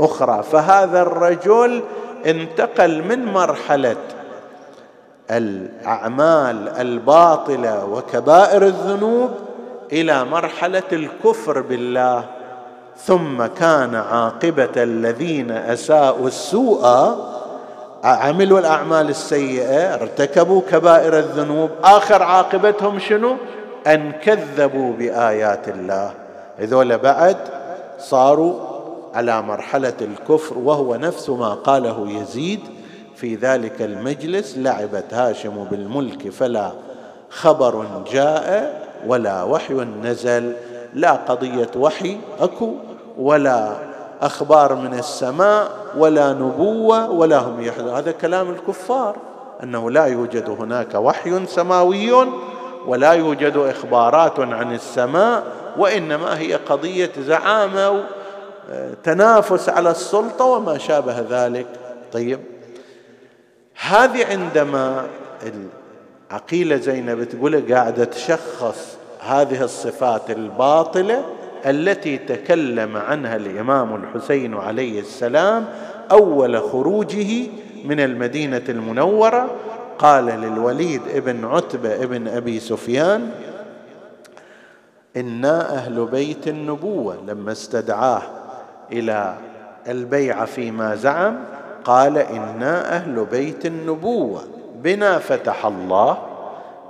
أخرى. 0.00 0.42
فهذا 0.42 1.02
الرجل 1.02 1.82
انتقل 2.26 3.02
من 3.02 3.24
مرحلة 3.24 3.96
الأعمال 5.30 6.68
الباطلة 6.68 7.84
وكبائر 7.84 8.66
الذنوب 8.66 9.30
إلى 9.92 10.24
مرحلة 10.24 10.82
الكفر 10.92 11.60
بالله. 11.60 12.24
ثم 12.96 13.46
كان 13.46 13.94
عاقبة 13.94 14.82
الذين 14.82 15.50
أساءوا 15.50 16.26
السوء 16.26 16.84
عملوا 18.04 18.58
الأعمال 18.58 19.08
السيئة 19.08 19.94
ارتكبوا 19.94 20.62
كبائر 20.70 21.18
الذنوب. 21.18 21.70
آخر 21.84 22.22
عاقبتهم 22.22 22.98
شنو؟ 22.98 23.36
أن 23.86 24.12
كذبوا 24.12 24.92
بآيات 24.92 25.68
الله. 25.68 26.10
هذول 26.58 26.98
بعد 26.98 27.36
صاروا 27.98 28.54
على 29.14 29.42
مرحلة 29.42 29.92
الكفر 30.00 30.58
وهو 30.58 30.96
نفس 30.96 31.30
ما 31.30 31.54
قاله 31.54 32.10
يزيد 32.10 32.60
في 33.16 33.34
ذلك 33.34 33.82
المجلس 33.82 34.58
لعبت 34.58 35.14
هاشم 35.14 35.64
بالملك 35.70 36.28
فلا 36.28 36.72
خبر 37.30 37.84
جاء 38.12 38.82
ولا 39.06 39.42
وحي 39.42 39.74
نزل. 40.02 40.52
لا 40.94 41.12
قضية 41.12 41.70
وحي 41.76 42.16
أكو 42.40 42.74
ولا 43.18 43.72
أخبار 44.22 44.74
من 44.74 44.94
السماء 44.98 45.70
ولا 45.96 46.32
نبوة 46.32 47.10
ولا 47.10 47.38
هم 47.38 47.60
يحزنون 47.60 47.94
هذا 47.94 48.12
كلام 48.12 48.50
الكفار 48.50 49.16
أنه 49.62 49.90
لا 49.90 50.04
يوجد 50.04 50.50
هناك 50.50 50.94
وحي 50.94 51.46
سماوي 51.46 52.12
ولا 52.86 53.12
يوجد 53.12 53.56
إخبارات 53.56 54.40
عن 54.40 54.74
السماء 54.74 55.44
وإنما 55.78 56.38
هي 56.38 56.54
قضية 56.54 57.12
زعامة 57.18 58.04
تنافس 59.04 59.68
على 59.68 59.90
السلطة 59.90 60.44
وما 60.44 60.78
شابه 60.78 61.20
ذلك. 61.30 61.66
طيب 62.12 62.40
هذه 63.88 64.26
عندما 64.26 65.06
العقيلة 66.30 66.76
زينب 66.76 67.24
تقول 67.24 67.74
قاعدة 67.74 68.04
تشخص 68.04 68.96
هذه 69.20 69.62
الصفات 69.62 70.30
الباطلة 70.30 71.24
التي 71.66 72.18
تكلم 72.18 72.96
عنها 72.96 73.36
الإمام 73.36 73.94
الحسين 73.94 74.54
عليه 74.54 75.00
السلام 75.00 75.66
أول 76.10 76.60
خروجه 76.60 77.46
من 77.84 78.00
المدينة 78.00 78.62
المنورة. 78.68 79.50
قال 79.98 80.24
للوليد 80.24 81.00
ابن 81.14 81.44
عتبة 81.44 81.94
ابن 81.94 82.28
أبي 82.28 82.60
سفيان 82.60 83.30
إنا 85.16 85.74
أهل 85.74 86.06
بيت 86.06 86.48
النبوة. 86.48 87.16
لما 87.26 87.52
استدعاه 87.52 88.22
إلى 88.92 89.34
البيعه 89.88 90.44
فيما 90.44 90.94
زعم 90.94 91.36
قال 91.84 92.18
إنا 92.18 92.96
أهل 92.96 93.26
بيت 93.30 93.66
النبوة. 93.66 94.42
بنا 94.82 95.18
فتح 95.18 95.66
الله 95.66 96.18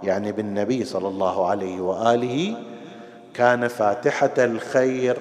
يعني 0.03 0.33
بالنبي 0.33 0.85
صلى 0.85 1.09
الله 1.09 1.47
عليه 1.47 1.81
وآله 1.81 2.57
كان 3.35 3.69
فاتحة 3.69 4.31
الخير 4.39 5.17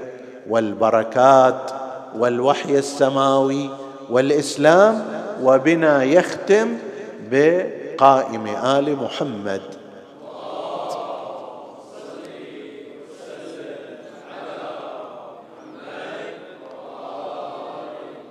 والبركات 0.49 1.71
والوحي 2.15 2.77
السماوي 2.77 3.69
والإسلام 4.09 5.05
وبنا 5.41 6.03
يختم 6.03 6.77
بقائم 7.31 8.47
آل 8.47 8.95
محمد. 8.95 9.61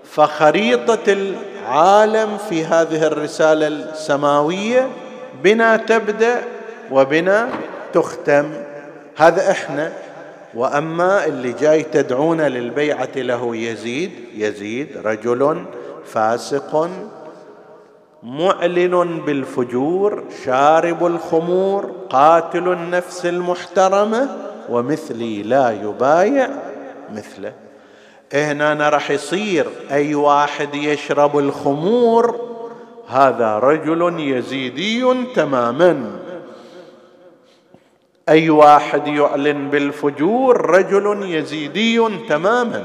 فخريطة 0.04 1.12
العالم 1.12 2.38
في 2.48 2.64
هذه 2.64 3.06
الرسالة 3.06 3.66
السماوية 3.66 4.88
بنا 5.42 5.76
تبدأ 5.76 6.42
وبنا 6.90 7.48
تختم. 7.92 8.52
هذا 9.16 9.50
إحنا. 9.50 9.92
وأما 10.54 11.26
اللي 11.26 11.52
جاي 11.52 11.82
تدعون 11.82 12.40
للبيعة 12.40 13.08
له 13.16 13.56
يزيد 13.56 14.10
يزيد 14.34 14.88
رجل 15.04 15.64
فاسق 16.04 16.90
معلن 18.22 19.20
بالفجور 19.26 20.24
شارب 20.44 21.06
الخمور 21.06 21.90
قاتل 22.10 22.72
النفس 22.72 23.26
المحترمة 23.26 24.28
ومثلي 24.68 25.42
لا 25.42 25.70
يبايع 25.70 26.50
مثله. 27.14 27.52
هنا 28.32 28.88
راح 28.88 29.10
يصير 29.10 29.66
أي 29.90 30.14
واحد 30.14 30.74
يشرب 30.74 31.38
الخمور 31.38 32.40
هذا 33.08 33.58
رجل 33.58 34.20
يزيدي 34.20 35.24
تماما. 35.34 36.21
أي 38.28 38.50
واحد 38.50 39.06
يعلن 39.06 39.70
بالفجور 39.70 40.70
رجل 40.70 41.30
يزيدي 41.30 42.08
تماما. 42.28 42.84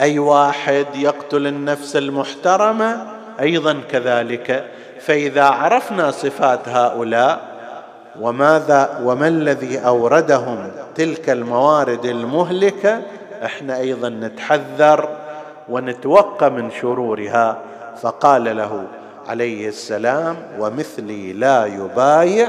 أي 0.00 0.18
واحد 0.18 0.86
يقتل 0.94 1.46
النفس 1.46 1.96
المحترمة 1.96 3.06
أيضا 3.40 3.80
كذلك. 3.90 4.64
فإذا 5.00 5.44
عرفنا 5.44 6.10
صفات 6.10 6.68
هؤلاء 6.68 7.50
وماذا 8.20 9.00
وما 9.04 9.28
الذي 9.28 9.78
أوردهم 9.78 10.70
تلك 10.94 11.30
الموارد 11.30 12.04
المهلكة 12.04 13.02
إحنا 13.44 13.78
أيضا 13.78 14.08
نتحذر 14.08 15.08
ونتوقى 15.68 16.50
من 16.50 16.70
شرورها. 16.70 17.58
فقال 18.02 18.56
له 18.56 18.86
عليه 19.28 19.68
السلام 19.68 20.36
ومثلي 20.58 21.32
لا 21.32 21.66
يبايع 21.66 22.48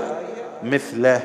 مثله 0.63 1.21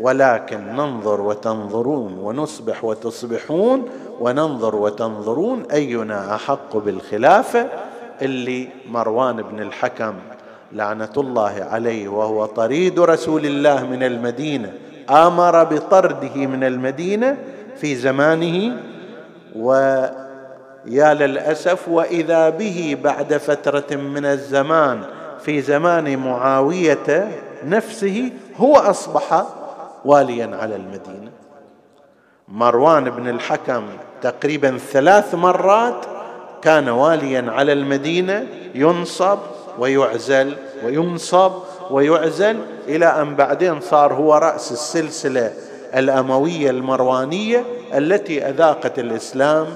ولكن 0.00 0.60
ننظر 0.60 1.20
وتنظرون 1.20 2.18
ونصبح 2.18 2.84
وتصبحون 2.84 3.88
وننظر 4.20 4.76
وتنظرون 4.76 5.62
أينا 5.72 6.34
أحق 6.34 6.76
بالخلافة؟ 6.76 7.66
اللي 8.22 8.68
مروان 8.90 9.42
بن 9.42 9.60
الحكم 9.60 10.14
لعنة 10.72 11.12
الله 11.16 11.66
عليه 11.70 12.08
وهو 12.08 12.46
طريد 12.46 13.00
رسول 13.00 13.46
الله 13.46 13.86
من 13.86 14.02
المدينة 14.02 14.72
آمر 15.10 15.64
بطرده 15.64 16.46
من 16.46 16.64
المدينة 16.64 17.36
في 17.76 17.94
زمانه 17.94 18.76
يا 20.86 21.14
للأسف 21.14 21.88
وإذا 21.88 22.50
به 22.50 22.96
بعد 23.04 23.36
فترة 23.36 23.96
من 23.96 24.24
الزمان 24.24 25.02
في 25.40 25.60
زمان 25.60 26.16
معاوية 26.16 27.28
نفسه 27.66 28.30
هو 28.56 28.76
أصبح 28.76 29.44
واليا 30.04 30.56
على 30.56 30.76
المدينة. 30.76 31.30
مروان 32.48 33.10
بن 33.10 33.28
الحكم 33.28 33.84
تقريبا 34.22 34.78
ثلاث 34.78 35.34
مرات 35.34 36.04
كان 36.62 36.88
واليا 36.88 37.50
على 37.50 37.72
المدينة 37.72 38.46
ينصب 38.74 39.38
ويعزل 39.78 40.56
وينصب 40.84 41.52
ويعزل 41.90 42.56
إلى 42.88 43.06
أن 43.06 43.36
بعدين 43.36 43.80
صار 43.80 44.12
هو 44.12 44.34
رأس 44.34 44.72
السلسلة 44.72 45.52
الأموية 45.94 46.70
المروانية 46.70 47.64
التي 47.94 48.48
أذاقت 48.48 48.98
الإسلام. 48.98 49.66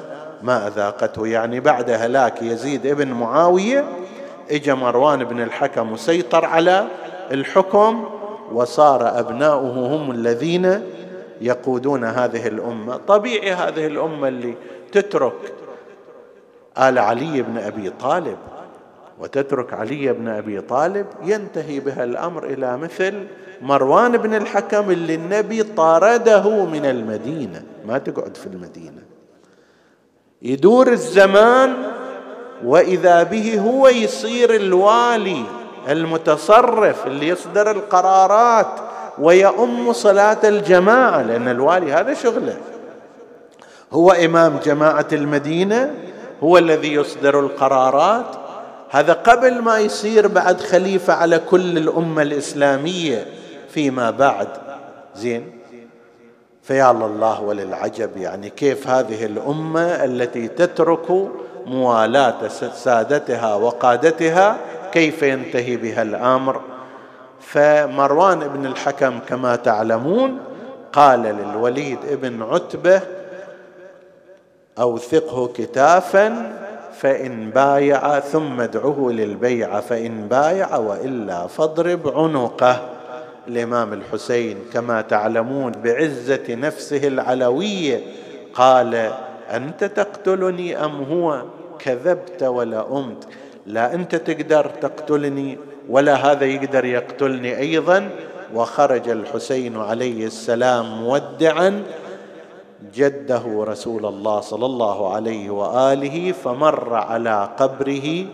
ما 0.42 0.66
أذاقته؟ 0.66 1.26
يعني 1.26 1.60
بعد 1.60 1.90
هلاك 1.90 2.42
يزيد 2.42 2.86
ابن 2.86 3.08
معاوية 3.08 3.84
اجى 4.50 4.74
مروان 4.74 5.24
بن 5.24 5.40
الحكم 5.40 5.92
وسيطر 5.92 6.44
على 6.44 6.86
الحكم 7.32 8.08
وصار 8.52 9.18
أبناؤه 9.18 9.96
هم 9.96 10.10
الذين 10.10 10.82
يقودون 11.40 12.04
هذه 12.04 12.46
الأمة. 12.46 12.96
طبيعي 12.96 13.52
هذه 13.52 13.86
الأمة 13.86 14.28
اللي 14.28 14.54
تترك 14.92 15.54
آل 16.78 16.98
علي 16.98 17.42
بن 17.42 17.58
أبي 17.58 17.90
طالب 17.90 18.38
وتترك 19.18 19.72
علي 19.72 20.12
بن 20.12 20.28
أبي 20.28 20.60
طالب 20.60 21.06
ينتهي 21.24 21.80
بها 21.80 22.04
الأمر 22.04 22.44
إلى 22.44 22.76
مثل 22.76 23.26
مروان 23.62 24.16
بن 24.16 24.34
الحكم 24.34 24.90
اللي 24.90 25.14
النبي 25.14 25.62
طارده 25.62 26.64
من 26.64 26.84
المدينة. 26.86 27.62
ما 27.86 27.98
تقعد 27.98 28.36
في 28.36 28.46
المدينة. 28.46 29.02
يدور 30.42 30.88
الزمان 30.88 31.74
وإذا 32.64 33.22
به 33.22 33.60
هو 33.60 33.88
يصير 33.88 34.54
الوالي. 34.54 35.42
المتصرف 35.88 37.06
اللي 37.06 37.28
يصدر 37.28 37.70
القرارات 37.70 38.80
ويؤم 39.18 39.92
صلاة 39.92 40.38
الجماعة 40.44 41.22
لأن 41.22 41.48
الوالي 41.48 41.92
هذا 41.92 42.14
شغله. 42.14 42.56
هو 43.92 44.10
إمام 44.10 44.58
جماعة 44.64 45.06
المدينة 45.12 45.94
هو 46.42 46.58
الذي 46.58 46.94
يصدر 46.94 47.40
القرارات. 47.40 48.26
هذا 48.90 49.12
قبل 49.12 49.62
ما 49.62 49.78
يصير 49.78 50.26
بعد 50.26 50.60
خليفة 50.60 51.12
على 51.12 51.38
كل 51.38 51.78
الأمة 51.78 52.22
الإسلامية 52.22 53.26
فيما 53.68 54.10
بعد. 54.10 54.48
زين؟ 55.16 55.56
فيا 56.62 56.90
الله 56.90 57.42
وللعجب 57.42 58.16
يعني 58.16 58.50
كيف 58.50 58.88
هذه 58.88 59.24
الأمة 59.24 59.80
التي 59.80 60.48
تترك 60.48 61.10
موالاة 61.66 62.48
سادتها 62.74 63.54
وقادتها 63.54 64.56
كيف 64.96 65.22
ينتهي 65.22 65.76
بها 65.76 66.02
الأمر؟ 66.02 66.60
فمروان 67.40 68.38
بن 68.38 68.66
الحكم 68.66 69.18
كما 69.18 69.56
تعلمون 69.56 70.38
قال 70.92 71.22
للوليد 71.22 71.98
بن 72.22 72.42
عتبة 72.42 73.00
أوثقه 74.78 75.48
كتافا 75.48 76.52
فإن 76.98 77.50
بايع 77.50 78.20
ثم 78.20 78.60
ادعه 78.60 79.08
للبيعه 79.10 79.80
فإن 79.80 80.28
بايع 80.28 80.76
وإلا 80.76 81.46
فاضرب 81.46 82.08
عنقه. 82.08 82.88
الإمام 83.48 83.92
الحسين 83.92 84.58
كما 84.72 85.00
تعلمون 85.00 85.72
بعزة 85.72 86.44
نفسه 86.54 87.08
العلوية 87.08 88.00
قال 88.54 89.12
أنت 89.50 89.84
تقتلني 89.84 90.84
أم 90.84 91.02
هو؟ 91.02 91.42
كذبت 91.78 92.42
ولا 92.42 92.98
أمت. 92.98 93.28
لا 93.66 93.94
أنت 93.94 94.14
تقدر 94.14 94.66
تقتلني 94.66 95.58
ولا 95.88 96.14
هذا 96.14 96.44
يقدر 96.44 96.84
يقتلني 96.84 97.58
أيضا. 97.58 98.10
وخرج 98.54 99.08
الحسين 99.08 99.76
عليه 99.76 100.26
السلام 100.26 101.02
مودعا 101.02 101.82
جده 102.94 103.42
رسول 103.64 104.06
الله 104.06 104.40
صلى 104.40 104.66
الله 104.66 105.14
عليه 105.14 105.50
وآله 105.50 106.32
فمر 106.32 106.94
على 106.94 107.48
قبره 107.58 108.26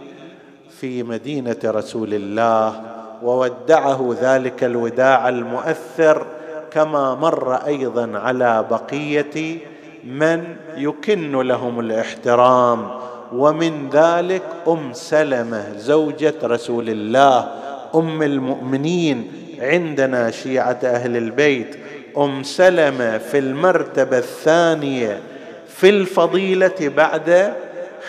في 0.71 1.03
مدينة 1.03 1.57
رسول 1.65 2.15
الله 2.15 2.81
وودعه 3.23 4.17
ذلك 4.21 4.65
الوداع 4.65 5.29
المؤثر 5.29 6.27
كما 6.71 7.15
مر 7.15 7.55
أيضا 7.55 8.19
على 8.19 8.65
بقية 8.71 9.59
من 10.05 10.57
يكن 10.77 11.41
لهم 11.41 11.81
الاحترام. 11.81 12.91
ومن 13.35 13.91
ذلك 13.91 14.43
أم 14.69 14.93
سلمة 14.93 15.65
زوجة 15.79 16.35
رسول 16.45 16.89
الله 16.89 17.49
أم 17.95 18.23
المؤمنين 18.23 19.33
عندنا 19.61 20.31
شيعة 20.31 20.79
أهل 20.85 21.17
البيت. 21.17 21.77
أم 22.19 22.43
سلمة 22.43 23.19
في 23.19 23.39
المرتبة 23.39 24.19
الثانية 24.19 25.21
في 25.69 25.89
الفضيلة 25.89 26.75
بعد 26.97 27.53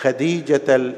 خديجة 0.00 0.92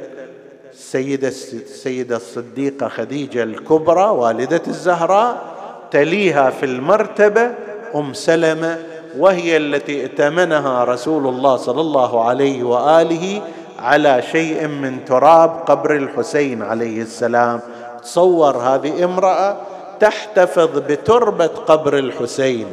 السيده 0.72 1.28
السيده 1.28 2.16
الصديقة 2.16 2.88
خديجة 2.88 3.42
الكبرى 3.42 4.04
والدة 4.08 4.62
الزهراء 4.68 5.42
تليها 5.90 6.50
في 6.50 6.66
المرتبة 6.66 7.54
أم 7.94 8.14
سلمة 8.14 8.78
وهي 9.18 9.56
التي 9.56 10.00
ائتمنها 10.00 10.84
رسول 10.84 11.26
الله 11.26 11.56
صلى 11.56 11.80
الله 11.80 12.24
عليه 12.24 12.62
وآله 12.64 13.42
على 13.78 14.22
شيء 14.32 14.66
من 14.66 15.04
تراب 15.04 15.50
قبر 15.66 15.96
الحسين 15.96 16.62
عليه 16.62 17.02
السلام. 17.02 17.60
تصور 18.02 18.56
هذه 18.56 19.04
امرأة 19.04 19.56
تحتفظ 20.00 20.78
بتربة 20.78 21.46
قبر 21.46 21.98
الحسين. 21.98 22.66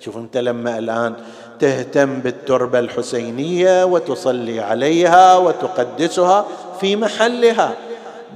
شوف 0.00 0.16
انت 0.16 0.36
لما 0.36 0.78
الآن 0.78 1.14
تهتم 1.60 2.14
بالتربة 2.14 2.78
الحسينية 2.78 3.84
وتصلي 3.84 4.60
عليها 4.60 5.36
وتقدسها 5.36 6.46
في 6.80 6.96
محلها. 6.96 7.72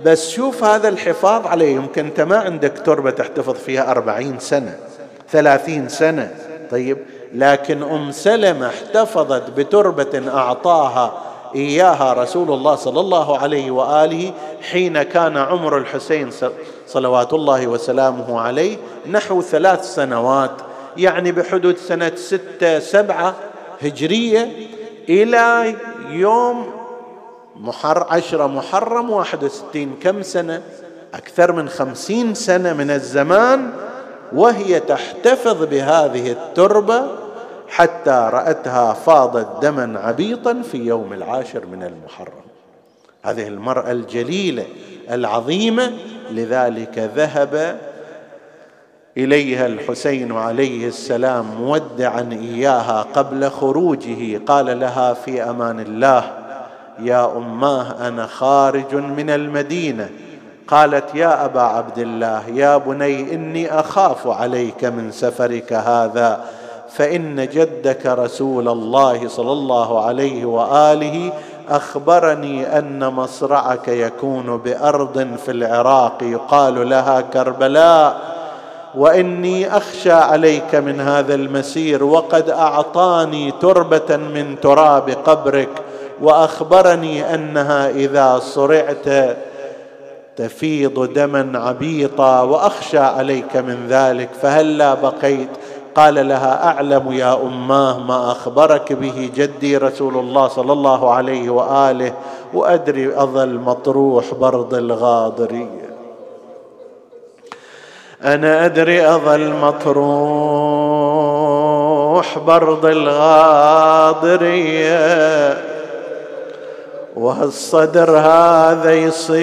بس 0.04 0.30
شوف 0.30 0.64
هذا 0.64 0.88
الحفاظ 0.88 1.46
عليه. 1.46 1.74
يمكن 1.76 2.04
انت 2.04 2.20
ما 2.20 2.38
عندك 2.38 2.72
تربة 2.84 3.10
تحتفظ 3.10 3.54
فيها 3.54 3.90
أربعين 3.90 4.38
سنة 4.38 4.76
ثلاثين 5.30 5.88
سنة. 5.88 6.34
طيب 6.70 6.98
لكن 7.34 7.82
أم 7.82 8.12
سلمة 8.12 8.66
احتفظت 8.66 9.50
بتربة 9.50 10.22
أعطاها 10.34 11.22
إياها 11.54 12.12
رسول 12.12 12.50
الله 12.50 12.74
صلى 12.74 13.00
الله 13.00 13.38
عليه 13.38 13.70
وآله 13.70 14.32
حين 14.70 15.02
كان 15.02 15.36
عمر 15.36 15.78
الحسين 15.78 16.30
صلوات 16.86 17.32
الله 17.32 17.66
وسلامه 17.66 18.40
عليه 18.40 18.76
نحو 19.10 19.42
ثلاث 19.42 19.94
سنوات 19.94 20.52
يعني 20.96 21.32
بحدود 21.32 21.76
سنة 21.76 22.12
ستة 22.14 22.78
سبعة 22.78 23.34
هجرية 23.82 24.52
إلى 25.08 25.74
يوم 26.10 26.70
محر 27.56 28.06
عشرة 28.10 28.46
محرم 28.46 29.10
واحد 29.10 29.44
وستين 29.44 29.94
كم 30.02 30.22
سنة؟ 30.22 30.62
أكثر 31.14 31.52
من 31.52 31.68
خمسين 31.68 32.34
سنة 32.34 32.72
من 32.72 32.90
الزمان 32.90 33.70
وهي 34.32 34.80
تحتفظ 34.80 35.64
بهذه 35.64 36.32
التربة 36.32 37.27
حتى 37.68 38.30
رأتها 38.32 38.92
فاضت 38.92 39.62
دما 39.62 40.00
عبيطا 40.00 40.62
في 40.62 40.78
يوم 40.78 41.12
العاشر 41.12 41.66
من 41.66 41.82
المحرم. 41.82 42.48
هذه 43.22 43.48
المرأة 43.48 43.92
الجليلة 43.92 44.64
العظيمة 45.10 45.92
لذلك 46.30 47.10
ذهب 47.16 47.78
إليها 49.16 49.66
الحسين 49.66 50.32
عليه 50.32 50.88
السلام 50.88 51.46
مودعا 51.60 52.28
إياها 52.32 53.02
قبل 53.02 53.50
خروجه 53.50 54.40
قال 54.46 54.80
لها 54.80 55.14
في 55.14 55.42
أمان 55.42 55.80
الله 55.80 56.32
يا 56.98 57.36
أماه 57.36 58.08
أنا 58.08 58.26
خارج 58.26 58.94
من 58.94 59.30
المدينة. 59.30 60.10
قالت 60.68 61.14
يا 61.14 61.44
أبا 61.44 61.60
عبد 61.60 61.98
الله 61.98 62.48
يا 62.48 62.76
بني 62.76 63.34
إني 63.34 63.80
أخاف 63.80 64.26
عليك 64.26 64.84
من 64.84 65.12
سفرك 65.12 65.72
هذا. 65.72 66.44
فإن 66.90 67.48
جدك 67.48 68.06
رسول 68.06 68.68
الله 68.68 69.28
صلى 69.28 69.52
الله 69.52 70.04
عليه 70.04 70.44
وآله 70.44 71.32
أخبرني 71.68 72.78
أن 72.78 73.06
مصرعك 73.06 73.88
يكون 73.88 74.56
بأرض 74.56 75.36
في 75.44 75.50
العراق. 75.50 76.22
يقال 76.22 76.88
لها 76.88 77.20
كربلاء 77.20 78.38
وإني 78.94 79.76
أخشى 79.76 80.12
عليك 80.12 80.74
من 80.74 81.00
هذا 81.00 81.34
المسير 81.34 82.04
وقد 82.04 82.50
أعطاني 82.50 83.52
تربة 83.60 84.16
من 84.16 84.60
تراب 84.60 85.10
قبرك 85.10 85.68
وأخبرني 86.20 87.34
أنها 87.34 87.90
إذا 87.90 88.38
صرعت 88.38 89.36
تفيض 90.36 91.12
دما 91.12 91.58
عبيطا 91.58 92.42
وأخشى 92.42 92.98
عليك 92.98 93.56
من 93.56 93.86
ذلك 93.88 94.28
فهلا 94.42 94.94
بقيت. 94.94 95.48
قال 95.94 96.28
لها 96.28 96.66
أعلم 96.68 97.12
يا 97.12 97.34
أماه 97.34 97.98
ما 97.98 98.32
أخبرك 98.32 98.92
به 98.92 99.30
جدي 99.34 99.76
رسول 99.76 100.16
الله 100.16 100.48
صلى 100.48 100.72
الله 100.72 101.10
عليه 101.12 101.50
وآله 101.50 102.12
وأدري 102.54 103.16
أظل 103.16 103.54
مطروح 103.54 104.34
برد 104.34 104.74
الغاضريه 104.74 105.88
أنا 108.24 108.64
أدري 108.64 109.06
أظل 109.06 109.52
مطروح 109.52 109.98
برد 112.38 112.84
الغاضريه 112.84 114.48
وهالصدر 117.16 118.10
هذا 118.18 118.94
يصير 118.94 119.38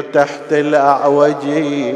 تحت 0.00 0.52
الاعوجي 0.52 1.94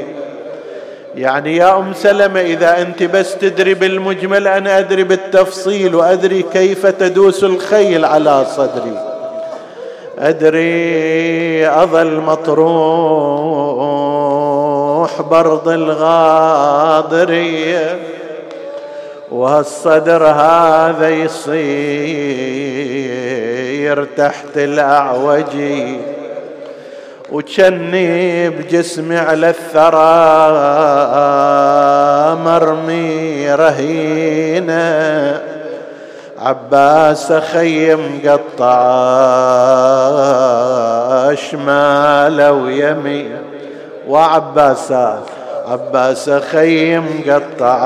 يعني 1.17 1.57
يا 1.57 1.79
أم 1.79 1.93
سلمة 1.93 2.41
إذا 2.41 2.83
أنت 2.83 3.03
بس 3.03 3.39
تدري 3.39 3.75
بالمجمل 3.75 4.49
أنا 4.49 4.79
أدري 4.79 5.05
بالتفصيل 5.05 5.95
وأدري 5.95 6.43
كيف 6.43 6.87
تدوس 6.87 7.45
الخيل 7.45 8.05
على 8.05 8.45
صدري. 8.57 8.99
أدري 10.19 11.69
اظل 11.69 12.21
مطروح 12.21 12.75
برض 15.23 15.69
الغاضريه 15.69 17.19
والصدر 19.31 20.27
هذا 20.27 21.09
يصير 21.09 21.65
تحت 24.17 24.57
الأعوجي. 24.57 26.14
وجني 27.35 28.51
بجسمي 28.51 29.19
على 29.19 29.49
الثرى 29.51 30.15
مرمي 32.45 33.55
رهينة. 33.55 35.41
عباس 36.39 37.33
خيم 37.33 38.21
قطع 38.27 38.95
شماله 41.35 42.53
ويمين. 42.53 43.37
وعباسات 44.09 45.19
عباس 45.69 46.31
خيم 46.31 47.25
قطع 47.27 47.81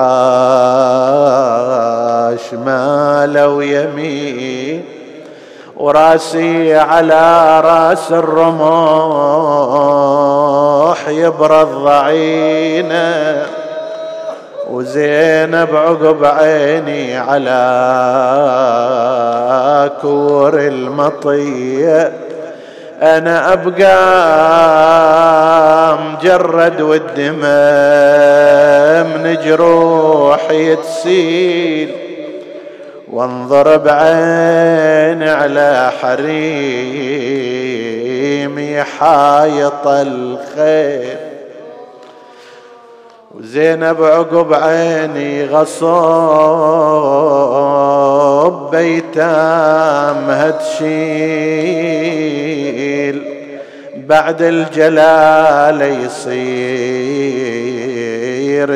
شمال 2.51 3.39
ويمين. 3.39 4.98
وراسي 5.79 6.75
على 6.75 7.61
راس 7.61 8.13
الرمح 8.13 8.59
يبرد 11.09 11.69
ضعينه 11.69 13.47
وزينب 14.71 15.77
عقب 15.77 16.25
عيني 16.25 17.19
على 17.19 17.59
كور 20.03 20.59
المطية. 20.59 22.13
أنا 23.03 23.53
أبقى 23.53 23.99
مجرد 25.99 26.81
والدمام 26.81 27.39
من 29.23 29.37
جروحي 29.45 30.77
تسيل. 30.77 32.08
وانظر 33.13 33.77
بعين 33.77 35.23
على 35.23 35.93
حريمي 36.01 36.29
حايط 38.83 39.87
الخيل 39.87 41.17
وزينب 43.35 44.03
عقب 44.03 44.55
عيني 44.55 45.45
غصب 45.47 45.79
بيتام 48.71 50.31
هتشيل 50.31 51.29
بعد 53.97 54.43
الجلال 54.43 55.83
يصير 55.83 56.69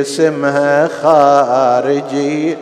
اسمها 0.00 0.88
خارجي. 1.02 2.56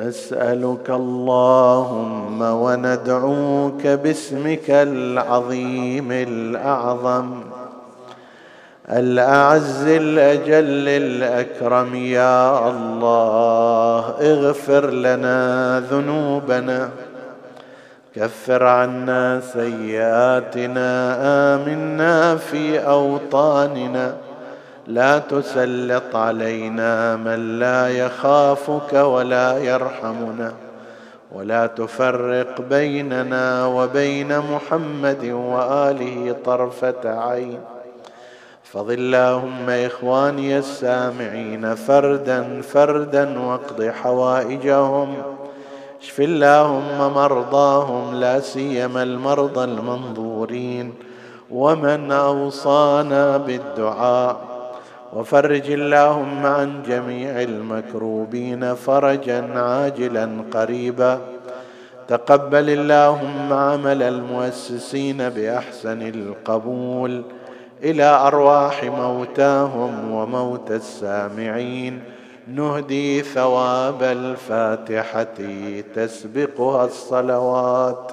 نسألك 0.00 0.90
اللهم 0.90 2.42
وندعوك 2.42 3.86
باسمك 3.86 4.70
العظيم 4.70 6.12
الأعظم 6.12 7.30
الأعز 8.90 9.86
الأجل 9.86 10.88
الأكرم. 10.88 11.94
يا 11.94 12.68
الله 12.68 14.04
اغفر 14.20 14.90
لنا 14.90 15.38
ذنوبنا 15.90 16.88
كفر 18.16 18.62
عنا 18.64 19.40
سيئاتنا 19.40 20.90
آمنا 21.54 22.36
في 22.36 22.78
أوطاننا. 22.78 24.29
لا 24.86 25.18
تسلط 25.18 26.16
علينا 26.16 27.16
من 27.16 27.58
لا 27.58 27.88
يخافك 27.88 28.92
ولا 28.92 29.58
يرحمنا 29.58 30.52
ولا 31.32 31.66
تفرق 31.66 32.60
بيننا 32.60 33.66
وبين 33.66 34.38
محمد 34.38 35.24
وآله 35.24 36.36
طرفة 36.44 37.00
عين. 37.04 37.60
فضل 38.64 38.94
اللهم 38.94 39.70
إخواني 39.70 40.58
السامعين 40.58 41.74
فردا 41.74 42.62
فردا 42.62 43.38
واقض 43.40 43.82
حوائجهم. 43.82 45.14
اشف 46.02 46.20
اللهم 46.20 47.14
مرضاهم 47.14 48.14
لا 48.14 48.40
سيما 48.40 49.02
المرضى 49.02 49.64
المنظورين. 49.64 50.94
ومن 51.50 52.12
أوصانا 52.12 53.36
بالدعاء. 53.36 54.49
وفرج 55.12 55.70
اللهم 55.70 56.46
عن 56.46 56.82
جميع 56.88 57.42
المكروبين 57.42 58.74
فرجا 58.74 59.58
عاجلا 59.58 60.28
قريبا. 60.52 61.20
تقبل 62.08 62.70
اللهم 62.70 63.52
عمل 63.52 64.02
المؤسسين 64.02 65.28
بأحسن 65.28 66.02
القبول 66.02 67.22
إلى 67.82 68.04
أرواح 68.04 68.84
موتاهم 68.84 70.10
وموتى 70.12 70.76
السامعين. 70.76 72.02
نهدي 72.48 73.22
ثواب 73.22 74.02
الفاتحة 74.02 75.36
تسبقها 75.94 76.84
الصلوات. 76.84 78.06